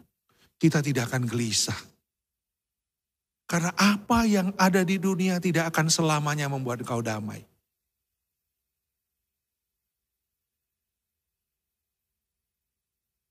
Kita 0.60 0.84
tidak 0.84 1.08
akan 1.08 1.24
gelisah. 1.24 1.93
Karena 3.44 3.70
apa 3.76 4.24
yang 4.24 4.56
ada 4.56 4.82
di 4.82 4.96
dunia 4.96 5.36
tidak 5.38 5.70
akan 5.72 5.92
selamanya 5.92 6.48
membuat 6.48 6.80
engkau 6.80 7.04
damai. 7.04 7.44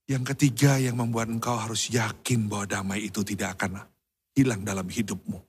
Yang 0.05 0.35
ketiga 0.35 0.77
yang 0.77 0.99
membuat 0.99 1.31
engkau 1.31 1.57
harus 1.57 1.89
yakin 1.89 2.45
bahwa 2.45 2.69
damai 2.69 3.09
itu 3.09 3.25
tidak 3.25 3.57
akan 3.57 3.81
hilang 4.37 4.61
dalam 4.61 4.85
hidupmu 4.85 5.41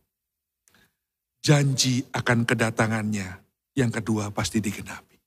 janji 1.45 2.01
akan 2.09 2.49
kedatangannya 2.49 3.29
yang 3.77 3.93
kedua 3.93 4.33
pasti 4.33 4.65
digenapi. 4.65 5.21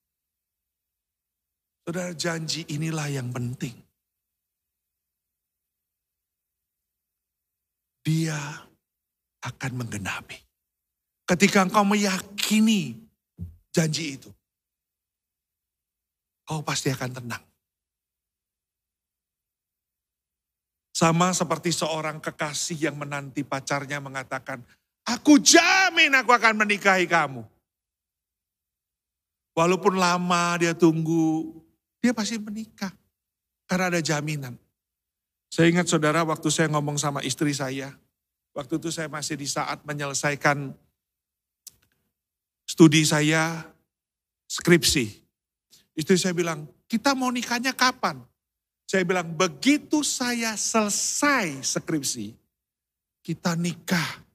Saudara, 1.85 2.11
janji 2.17 2.65
inilah 2.73 3.07
yang 3.13 3.29
penting. 3.29 3.77
Dia 8.01 8.66
akan 9.47 9.71
menggenapi. 9.83 10.37
Ketika 11.27 11.63
engkau 11.63 11.83
meyakini 11.83 12.95
janji 13.71 14.19
itu, 14.19 14.31
kau 16.47 16.63
pasti 16.63 16.91
akan 16.91 17.11
tenang. 17.11 17.43
Sama 20.95 21.29
seperti 21.29 21.69
seorang 21.69 22.17
kekasih 22.17 22.89
yang 22.89 22.97
menanti 22.97 23.45
pacarnya 23.45 24.01
mengatakan, 24.01 24.63
Aku 25.07 25.39
jamin 25.39 26.11
aku 26.19 26.35
akan 26.35 26.67
menikahi 26.67 27.07
kamu. 27.07 27.45
Walaupun 29.55 29.95
lama 29.95 30.59
dia 30.59 30.75
tunggu, 30.75 31.63
dia 32.03 32.11
pasti 32.11 32.35
menikah. 32.35 32.91
Karena 33.69 33.93
ada 33.93 34.01
jaminan. 34.03 34.59
Saya 35.47 35.71
ingat 35.71 35.87
saudara 35.87 36.27
waktu 36.27 36.51
saya 36.51 36.67
ngomong 36.71 36.99
sama 36.99 37.23
istri 37.23 37.55
saya, 37.55 37.95
waktu 38.57 38.81
itu 38.81 38.89
saya 38.89 39.05
masih 39.05 39.37
di 39.37 39.45
saat 39.45 39.85
menyelesaikan 39.85 40.73
studi 42.65 43.05
saya, 43.05 43.61
skripsi. 44.49 45.05
Istri 45.93 46.17
saya 46.17 46.33
bilang, 46.33 46.65
kita 46.89 47.13
mau 47.13 47.29
nikahnya 47.29 47.77
kapan? 47.77 48.17
Saya 48.89 49.05
bilang, 49.05 49.29
begitu 49.29 50.01
saya 50.01 50.57
selesai 50.57 51.61
skripsi, 51.61 52.33
kita 53.21 53.53
nikah 53.53 54.25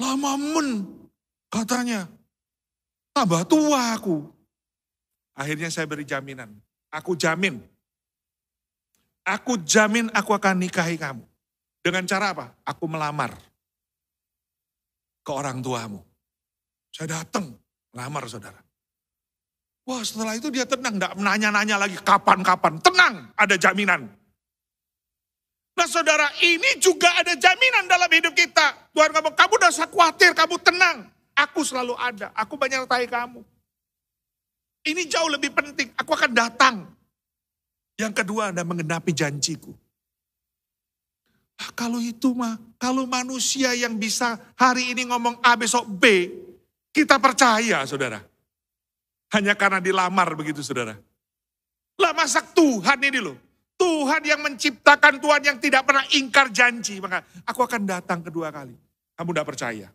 Lama 0.00 0.40
men, 0.40 0.88
katanya. 1.52 2.08
Tambah 3.12 3.44
tua 3.44 3.92
aku. 3.92 4.24
Akhirnya 5.36 5.68
saya 5.68 5.84
beri 5.84 6.08
jaminan. 6.08 6.48
Aku 6.88 7.12
jamin. 7.12 7.60
Aku 9.20 9.60
jamin 9.60 10.08
aku 10.16 10.32
akan 10.32 10.56
nikahi 10.56 10.96
kamu. 10.96 11.20
Dengan 11.80 12.04
cara 12.04 12.36
apa? 12.36 12.46
Aku 12.68 12.84
melamar 12.84 13.32
ke 15.24 15.30
orang 15.32 15.64
tuamu. 15.64 16.00
Saya 16.92 17.20
datang, 17.24 17.56
melamar 17.96 18.28
saudara. 18.28 18.60
Wah 19.88 20.04
setelah 20.04 20.36
itu 20.36 20.52
dia 20.52 20.68
tenang, 20.68 21.00
tidak 21.00 21.16
menanya-nanya 21.16 21.76
lagi 21.80 21.96
kapan-kapan. 22.04 22.78
Tenang, 22.84 23.32
ada 23.34 23.56
jaminan. 23.56 24.06
Nah 25.80 25.88
saudara, 25.88 26.28
ini 26.44 26.76
juga 26.76 27.08
ada 27.16 27.32
jaminan 27.32 27.88
dalam 27.88 28.10
hidup 28.12 28.36
kita. 28.36 28.92
Tuhan 28.92 29.16
ngomong, 29.16 29.32
kamu 29.32 29.52
udah 29.56 29.70
usah 29.72 29.88
khawatir, 29.88 30.36
kamu 30.36 30.60
tenang. 30.60 31.08
Aku 31.32 31.64
selalu 31.64 31.96
ada, 31.96 32.28
aku 32.36 32.60
menyertai 32.60 33.08
kamu. 33.08 33.40
Ini 34.84 35.08
jauh 35.08 35.32
lebih 35.32 35.56
penting, 35.56 35.88
aku 35.96 36.12
akan 36.12 36.32
datang. 36.36 36.84
Yang 37.96 38.12
kedua, 38.20 38.52
Anda 38.52 38.64
mengenapi 38.64 39.12
janjiku. 39.16 39.72
Nah, 41.60 41.70
kalau 41.76 42.00
itu 42.00 42.32
mah, 42.32 42.56
kalau 42.80 43.04
manusia 43.04 43.76
yang 43.76 44.00
bisa 44.00 44.40
hari 44.56 44.96
ini 44.96 45.04
ngomong 45.12 45.44
A 45.44 45.60
besok 45.60 45.84
B, 45.92 46.32
kita 46.88 47.20
percaya 47.20 47.84
saudara. 47.84 48.24
Hanya 49.36 49.52
karena 49.52 49.76
dilamar 49.76 50.32
begitu 50.32 50.64
saudara. 50.64 50.96
Lah 52.00 52.16
masak 52.16 52.56
Tuhan 52.56 52.96
ini 53.04 53.20
loh. 53.20 53.36
Tuhan 53.76 54.24
yang 54.24 54.40
menciptakan, 54.40 55.20
Tuhan 55.20 55.42
yang 55.44 55.56
tidak 55.60 55.84
pernah 55.84 56.04
ingkar 56.16 56.48
janji. 56.48 56.96
Maka 56.96 57.28
aku 57.44 57.60
akan 57.60 57.84
datang 57.84 58.24
kedua 58.24 58.48
kali. 58.48 58.72
Kamu 59.12 59.28
tidak 59.36 59.48
percaya. 59.52 59.88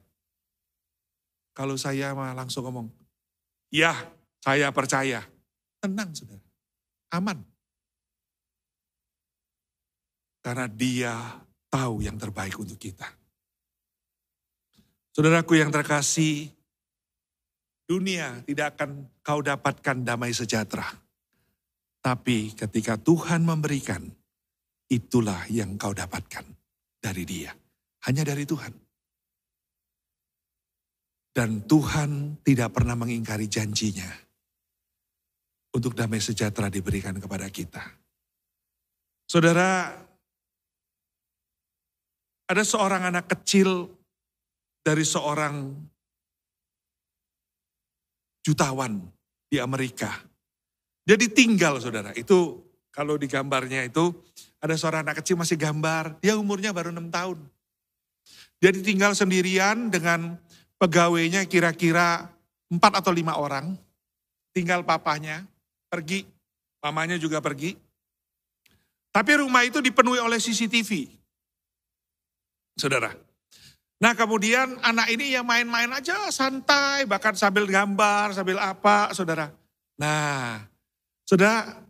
Kalau 1.58 1.73
saya 1.82 2.13
mah 2.13 2.38
langsung 2.38 2.62
ngomong, 2.62 2.93
ya 3.73 3.97
saya 4.38 4.69
percaya. 4.69 5.25
Tenang 5.82 6.13
saudara, 6.13 6.45
aman. 7.10 7.41
Karena 10.45 10.69
dia 10.69 11.41
tahu 11.76 12.08
yang 12.08 12.16
terbaik 12.16 12.56
untuk 12.56 12.80
kita. 12.80 13.12
Saudaraku 15.12 15.60
yang 15.60 15.72
terkasih, 15.76 16.48
dunia 17.84 18.40
tidak 18.48 18.80
akan 18.80 19.12
kau 19.20 19.44
dapatkan 19.44 20.08
damai 20.08 20.32
sejahtera 20.32 20.88
tapi 22.06 22.54
ketika 22.54 23.02
Tuhan 23.02 23.42
memberikan, 23.42 24.06
itulah 24.94 25.50
yang 25.50 25.74
kau 25.74 25.90
dapatkan 25.90 26.46
dari 27.02 27.26
dia. 27.26 27.50
Hanya 28.06 28.22
dari 28.22 28.46
Tuhan. 28.46 28.70
Dan 31.34 31.66
Tuhan 31.66 32.38
tidak 32.46 32.78
pernah 32.78 32.94
mengingkari 32.94 33.50
janjinya. 33.50 34.06
Untuk 35.74 35.98
damai 35.98 36.22
sejahtera 36.22 36.70
diberikan 36.70 37.18
kepada 37.18 37.50
kita. 37.50 37.82
Saudara, 39.26 39.90
ada 42.45 42.63
seorang 42.63 43.10
anak 43.10 43.25
kecil 43.31 43.89
dari 44.86 45.01
seorang 45.01 45.73
jutawan 48.45 49.01
di 49.49 49.58
Amerika 49.58 50.13
dia 51.05 51.15
ditinggal 51.15 51.77
saudara. 51.77 52.12
Itu 52.17 52.65
kalau 52.89 53.15
di 53.15 53.29
gambarnya 53.29 53.86
itu 53.86 54.10
ada 54.58 54.73
seorang 54.73 55.05
anak 55.05 55.21
kecil 55.21 55.38
masih 55.38 55.53
gambar. 55.53 56.17
Dia 56.19 56.34
umurnya 56.34 56.73
baru 56.73 56.89
enam 56.89 57.13
tahun. 57.13 57.45
Dia 58.58 58.73
ditinggal 58.73 59.13
sendirian 59.13 59.93
dengan 59.93 60.41
pegawainya 60.81 61.45
kira-kira 61.45 62.25
empat 62.73 63.05
atau 63.05 63.13
lima 63.13 63.38
orang. 63.38 63.77
Tinggal 64.49 64.81
papanya, 64.81 65.45
pergi. 65.93 66.25
Mamanya 66.81 67.21
juga 67.21 67.38
pergi. 67.38 67.77
Tapi 69.13 69.31
rumah 69.45 69.62
itu 69.62 69.79
dipenuhi 69.86 70.17
oleh 70.17 70.41
CCTV. 70.41 71.05
Saudara. 72.76 73.12
Nah 73.96 74.14
kemudian 74.14 74.80
anak 74.84 75.08
ini 75.10 75.32
yang 75.32 75.48
main-main 75.48 75.90
aja 75.96 76.28
santai, 76.30 77.08
bahkan 77.08 77.32
sambil 77.34 77.64
gambar, 77.64 78.36
sambil 78.36 78.60
apa, 78.60 79.16
saudara. 79.16 79.50
Nah 79.96 80.76
Sudah 81.26 81.82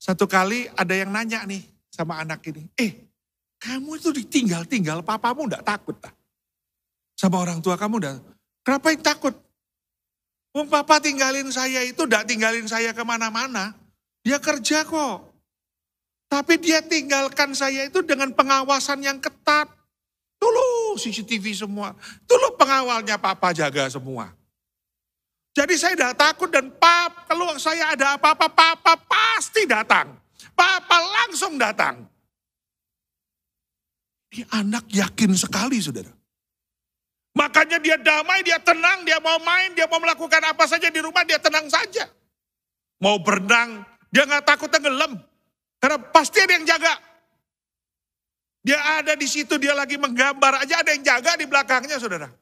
satu 0.00 0.24
kali 0.24 0.64
ada 0.72 0.96
yang 0.96 1.12
nanya 1.12 1.44
nih 1.44 1.60
sama 1.92 2.16
anak 2.24 2.40
ini. 2.48 2.64
Eh, 2.80 3.12
kamu 3.60 4.00
itu 4.00 4.08
ditinggal-tinggal, 4.10 5.04
papamu 5.04 5.44
enggak 5.44 5.68
takut 5.68 6.00
tak? 6.00 6.16
Sama 7.14 7.44
orang 7.44 7.60
tua 7.60 7.76
kamu 7.76 8.00
enggak. 8.00 8.18
Kenapa 8.64 8.86
yang 8.90 9.04
takut? 9.04 9.36
Wong 10.56 10.72
papa 10.72 10.96
tinggalin 11.04 11.52
saya 11.52 11.84
itu 11.84 12.08
enggak 12.08 12.24
tinggalin 12.24 12.64
saya 12.64 12.96
ke 12.96 13.04
mana-mana. 13.04 13.76
Dia 14.24 14.40
kerja 14.40 14.88
kok. 14.88 15.36
Tapi 16.32 16.56
dia 16.56 16.80
tinggalkan 16.80 17.52
saya 17.52 17.84
itu 17.84 18.00
dengan 18.00 18.32
pengawasan 18.32 19.04
yang 19.04 19.20
ketat. 19.20 19.68
Dulu 20.38 20.96
CCTV 20.98 21.54
semua. 21.54 21.94
Dulu 22.26 22.54
pengawalnya 22.58 23.18
papa 23.18 23.50
jaga 23.54 23.88
semua. 23.90 24.32
Jadi 25.54 25.74
saya 25.78 25.94
tidak 25.94 26.18
takut 26.18 26.50
dan 26.50 26.66
pap, 26.74 27.30
kalau 27.30 27.54
saya 27.62 27.94
ada 27.94 28.18
apa-apa, 28.18 28.50
papa 28.50 28.98
pasti 29.06 29.70
datang. 29.70 30.18
Papa 30.50 30.98
langsung 30.98 31.54
datang. 31.54 32.02
Ini 34.34 34.42
anak 34.50 34.90
yakin 34.90 35.30
sekali 35.38 35.78
saudara. 35.78 36.10
Makanya 37.38 37.78
dia 37.78 37.94
damai, 37.98 38.42
dia 38.42 38.58
tenang, 38.58 39.06
dia 39.06 39.22
mau 39.22 39.38
main, 39.42 39.70
dia 39.78 39.86
mau 39.86 40.02
melakukan 40.02 40.42
apa 40.42 40.66
saja 40.66 40.90
di 40.90 40.98
rumah, 40.98 41.22
dia 41.22 41.38
tenang 41.38 41.70
saja. 41.70 42.10
Mau 42.98 43.22
berenang, 43.22 43.82
dia 44.10 44.26
nggak 44.26 44.46
takut 44.46 44.70
tenggelam. 44.70 45.18
Karena 45.78 45.98
pasti 46.10 46.42
ada 46.42 46.54
yang 46.54 46.66
jaga. 46.66 46.94
Dia 48.64 48.80
ada 49.04 49.12
di 49.12 49.28
situ, 49.28 49.60
dia 49.60 49.76
lagi 49.76 50.00
menggambar 50.00 50.64
aja, 50.64 50.80
ada 50.80 50.96
yang 50.96 51.04
jaga 51.04 51.36
di 51.36 51.44
belakangnya 51.44 52.00
saudara. 52.00 52.32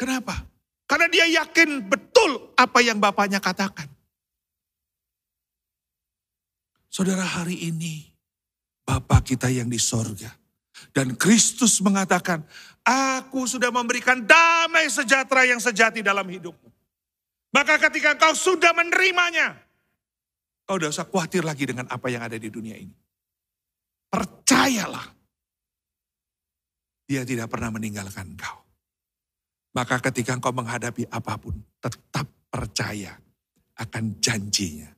Kenapa? 0.00 0.48
Karena 0.88 1.12
dia 1.12 1.28
yakin 1.44 1.84
betul 1.84 2.56
apa 2.56 2.80
yang 2.80 2.96
bapaknya 2.96 3.36
katakan. 3.36 3.84
Saudara 6.88 7.20
hari 7.20 7.68
ini, 7.68 8.16
Bapak 8.86 9.34
kita 9.34 9.52
yang 9.52 9.68
di 9.68 9.76
sorga. 9.76 10.32
Dan 10.94 11.18
Kristus 11.18 11.82
mengatakan, 11.84 12.40
aku 12.86 13.44
sudah 13.44 13.68
memberikan 13.68 14.24
damai 14.24 14.88
sejahtera 14.88 15.44
yang 15.44 15.60
sejati 15.60 16.00
dalam 16.00 16.24
hidupmu. 16.24 16.70
Maka 17.52 17.76
ketika 17.88 18.14
kau 18.14 18.32
sudah 18.32 18.72
menerimanya, 18.72 19.58
kau 20.64 20.80
tidak 20.80 20.94
usah 20.94 21.04
khawatir 21.08 21.42
lagi 21.42 21.66
dengan 21.66 21.90
apa 21.90 22.06
yang 22.08 22.22
ada 22.24 22.38
di 22.38 22.48
dunia 22.48 22.78
ini. 22.78 23.05
Percayalah, 24.16 25.12
dia 27.04 27.20
tidak 27.28 27.52
pernah 27.52 27.68
meninggalkan 27.68 28.32
kau. 28.32 28.64
Maka 29.76 30.00
ketika 30.08 30.32
engkau 30.32 30.56
menghadapi 30.56 31.04
apa 31.12 31.36
pun, 31.36 31.52
tetap 31.76 32.24
percaya 32.48 33.12
akan 33.76 34.16
janjinya. 34.24 34.88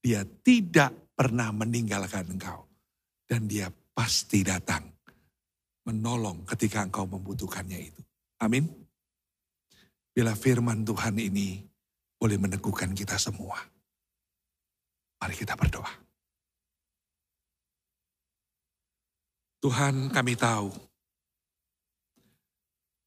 Dia 0.00 0.24
tidak 0.24 1.12
pernah 1.12 1.52
meninggalkan 1.52 2.32
engkau. 2.32 2.64
Dan 3.28 3.44
dia 3.44 3.68
pasti 3.68 4.40
datang 4.40 4.88
menolong 5.84 6.48
ketika 6.48 6.80
engkau 6.80 7.04
membutuhkannya 7.04 7.76
itu. 7.92 8.00
Amin. 8.40 8.64
Bila 10.16 10.32
firman 10.32 10.80
Tuhan 10.80 11.20
ini 11.20 11.60
boleh 12.16 12.40
meneguhkan 12.40 12.96
kita 12.96 13.20
semua. 13.20 13.60
Mari 15.20 15.34
kita 15.36 15.52
berdoa. 15.52 16.05
Tuhan 19.60 20.12
kami 20.12 20.36
tahu 20.36 20.86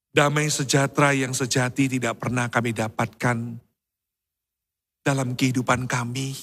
Damai 0.09 0.49
sejahtera 0.49 1.13
yang 1.13 1.37
sejati 1.37 1.85
tidak 1.85 2.17
pernah 2.17 2.49
kami 2.49 2.73
dapatkan 2.73 3.37
dalam 5.05 5.37
kehidupan 5.37 5.85
kami 5.85 6.33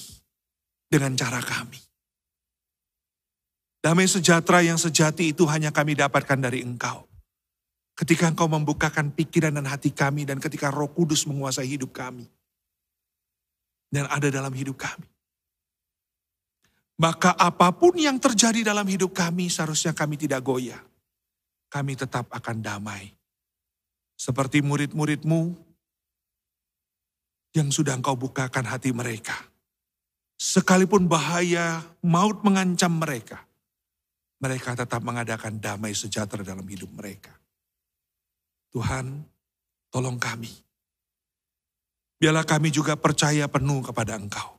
dengan 0.87 1.11
cara 1.19 1.43
kami. 1.43 1.75
Damai 3.83 4.07
sejahtera 4.07 4.63
yang 4.63 4.79
sejati 4.79 5.35
itu 5.35 5.43
hanya 5.51 5.75
kami 5.75 5.99
dapatkan 5.99 6.39
dari 6.39 6.63
Engkau. 6.63 7.11
Ketika 7.91 8.31
Engkau 8.31 8.47
membukakan 8.47 9.11
pikiran 9.11 9.51
dan 9.51 9.67
hati 9.67 9.91
kami 9.91 10.23
dan 10.23 10.39
ketika 10.39 10.71
Roh 10.71 10.87
Kudus 10.87 11.27
menguasai 11.27 11.67
hidup 11.67 11.91
kami 11.91 12.23
dan 13.91 14.07
ada 14.07 14.31
dalam 14.31 14.55
hidup 14.55 14.79
kami. 14.79 15.07
Maka 16.97 17.37
apa 17.37 17.69
pun 17.77 17.93
yang 17.93 18.17
terjadi 18.17 18.65
dalam 18.65 18.89
hidup 18.89 19.13
kami 19.13 19.53
seharusnya 19.53 19.93
kami 19.93 20.17
tidak 20.17 20.41
goyah. 20.41 20.81
Kami 21.69 21.93
tetap 21.93 22.25
akan 22.33 22.57
damai 22.63 23.17
seperti 24.17 24.65
murid-muridmu 24.65 25.53
yang 27.53 27.69
sudah 27.69 27.93
engkau 27.93 28.17
bukakan 28.17 28.65
hati 28.65 28.89
mereka. 28.89 29.37
Sekalipun 30.37 31.05
bahaya 31.05 31.81
maut 32.05 32.41
mengancam 32.41 32.93
mereka, 32.97 33.45
mereka 34.41 34.77
tetap 34.77 35.01
mengadakan 35.01 35.57
damai 35.57 35.93
sejahtera 35.97 36.45
dalam 36.45 36.65
hidup 36.65 36.89
mereka. 36.93 37.33
Tuhan, 38.73 39.25
tolong 39.89 40.21
kami. 40.21 40.53
Biarlah 42.17 42.45
kami 42.45 42.69
juga 42.73 42.97
percaya 42.97 43.45
penuh 43.49 43.81
kepada 43.85 44.17
Engkau. 44.17 44.56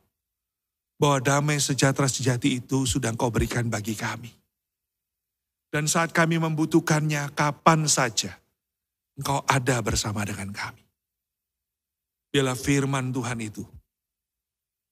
Bahwa 0.98 1.22
damai 1.22 1.62
sejahtera 1.62 2.11
sejati 2.11 2.58
itu 2.58 2.82
sudah 2.82 3.14
Engkau 3.14 3.30
berikan 3.30 3.70
bagi 3.70 3.94
kami. 3.94 4.34
Dan 5.70 5.87
saat 5.87 6.11
kami 6.11 6.42
membutuhkannya, 6.42 7.32
kapan 7.38 7.87
saja, 7.87 8.34
Engkau 9.14 9.46
ada 9.46 9.78
bersama 9.80 10.26
dengan 10.26 10.50
kami. 10.50 10.82
Biarlah 12.28 12.58
firman 12.58 13.08
Tuhan 13.08 13.40
itu 13.40 13.64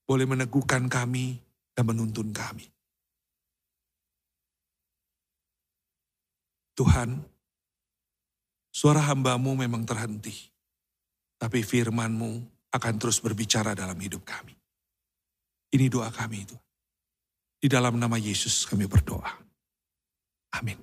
boleh 0.08 0.24
meneguhkan 0.24 0.88
kami 0.88 1.36
dan 1.76 1.84
menuntun 1.84 2.32
kami. 2.32 2.64
Tuhan, 6.76 7.20
suara 8.72 9.04
hambamu 9.12 9.52
memang 9.52 9.84
terhenti, 9.84 10.32
tapi 11.36 11.60
firmanmu 11.60 12.32
akan 12.72 12.94
terus 12.96 13.20
berbicara 13.20 13.76
dalam 13.76 13.96
hidup 14.00 14.24
kami. 14.24 14.55
Ini 15.76 15.92
doa 15.92 16.08
kami 16.08 16.48
itu. 16.48 16.56
Di 17.60 17.68
dalam 17.68 18.00
nama 18.00 18.16
Yesus 18.16 18.64
kami 18.64 18.88
berdoa. 18.88 19.28
Amin. 20.56 20.80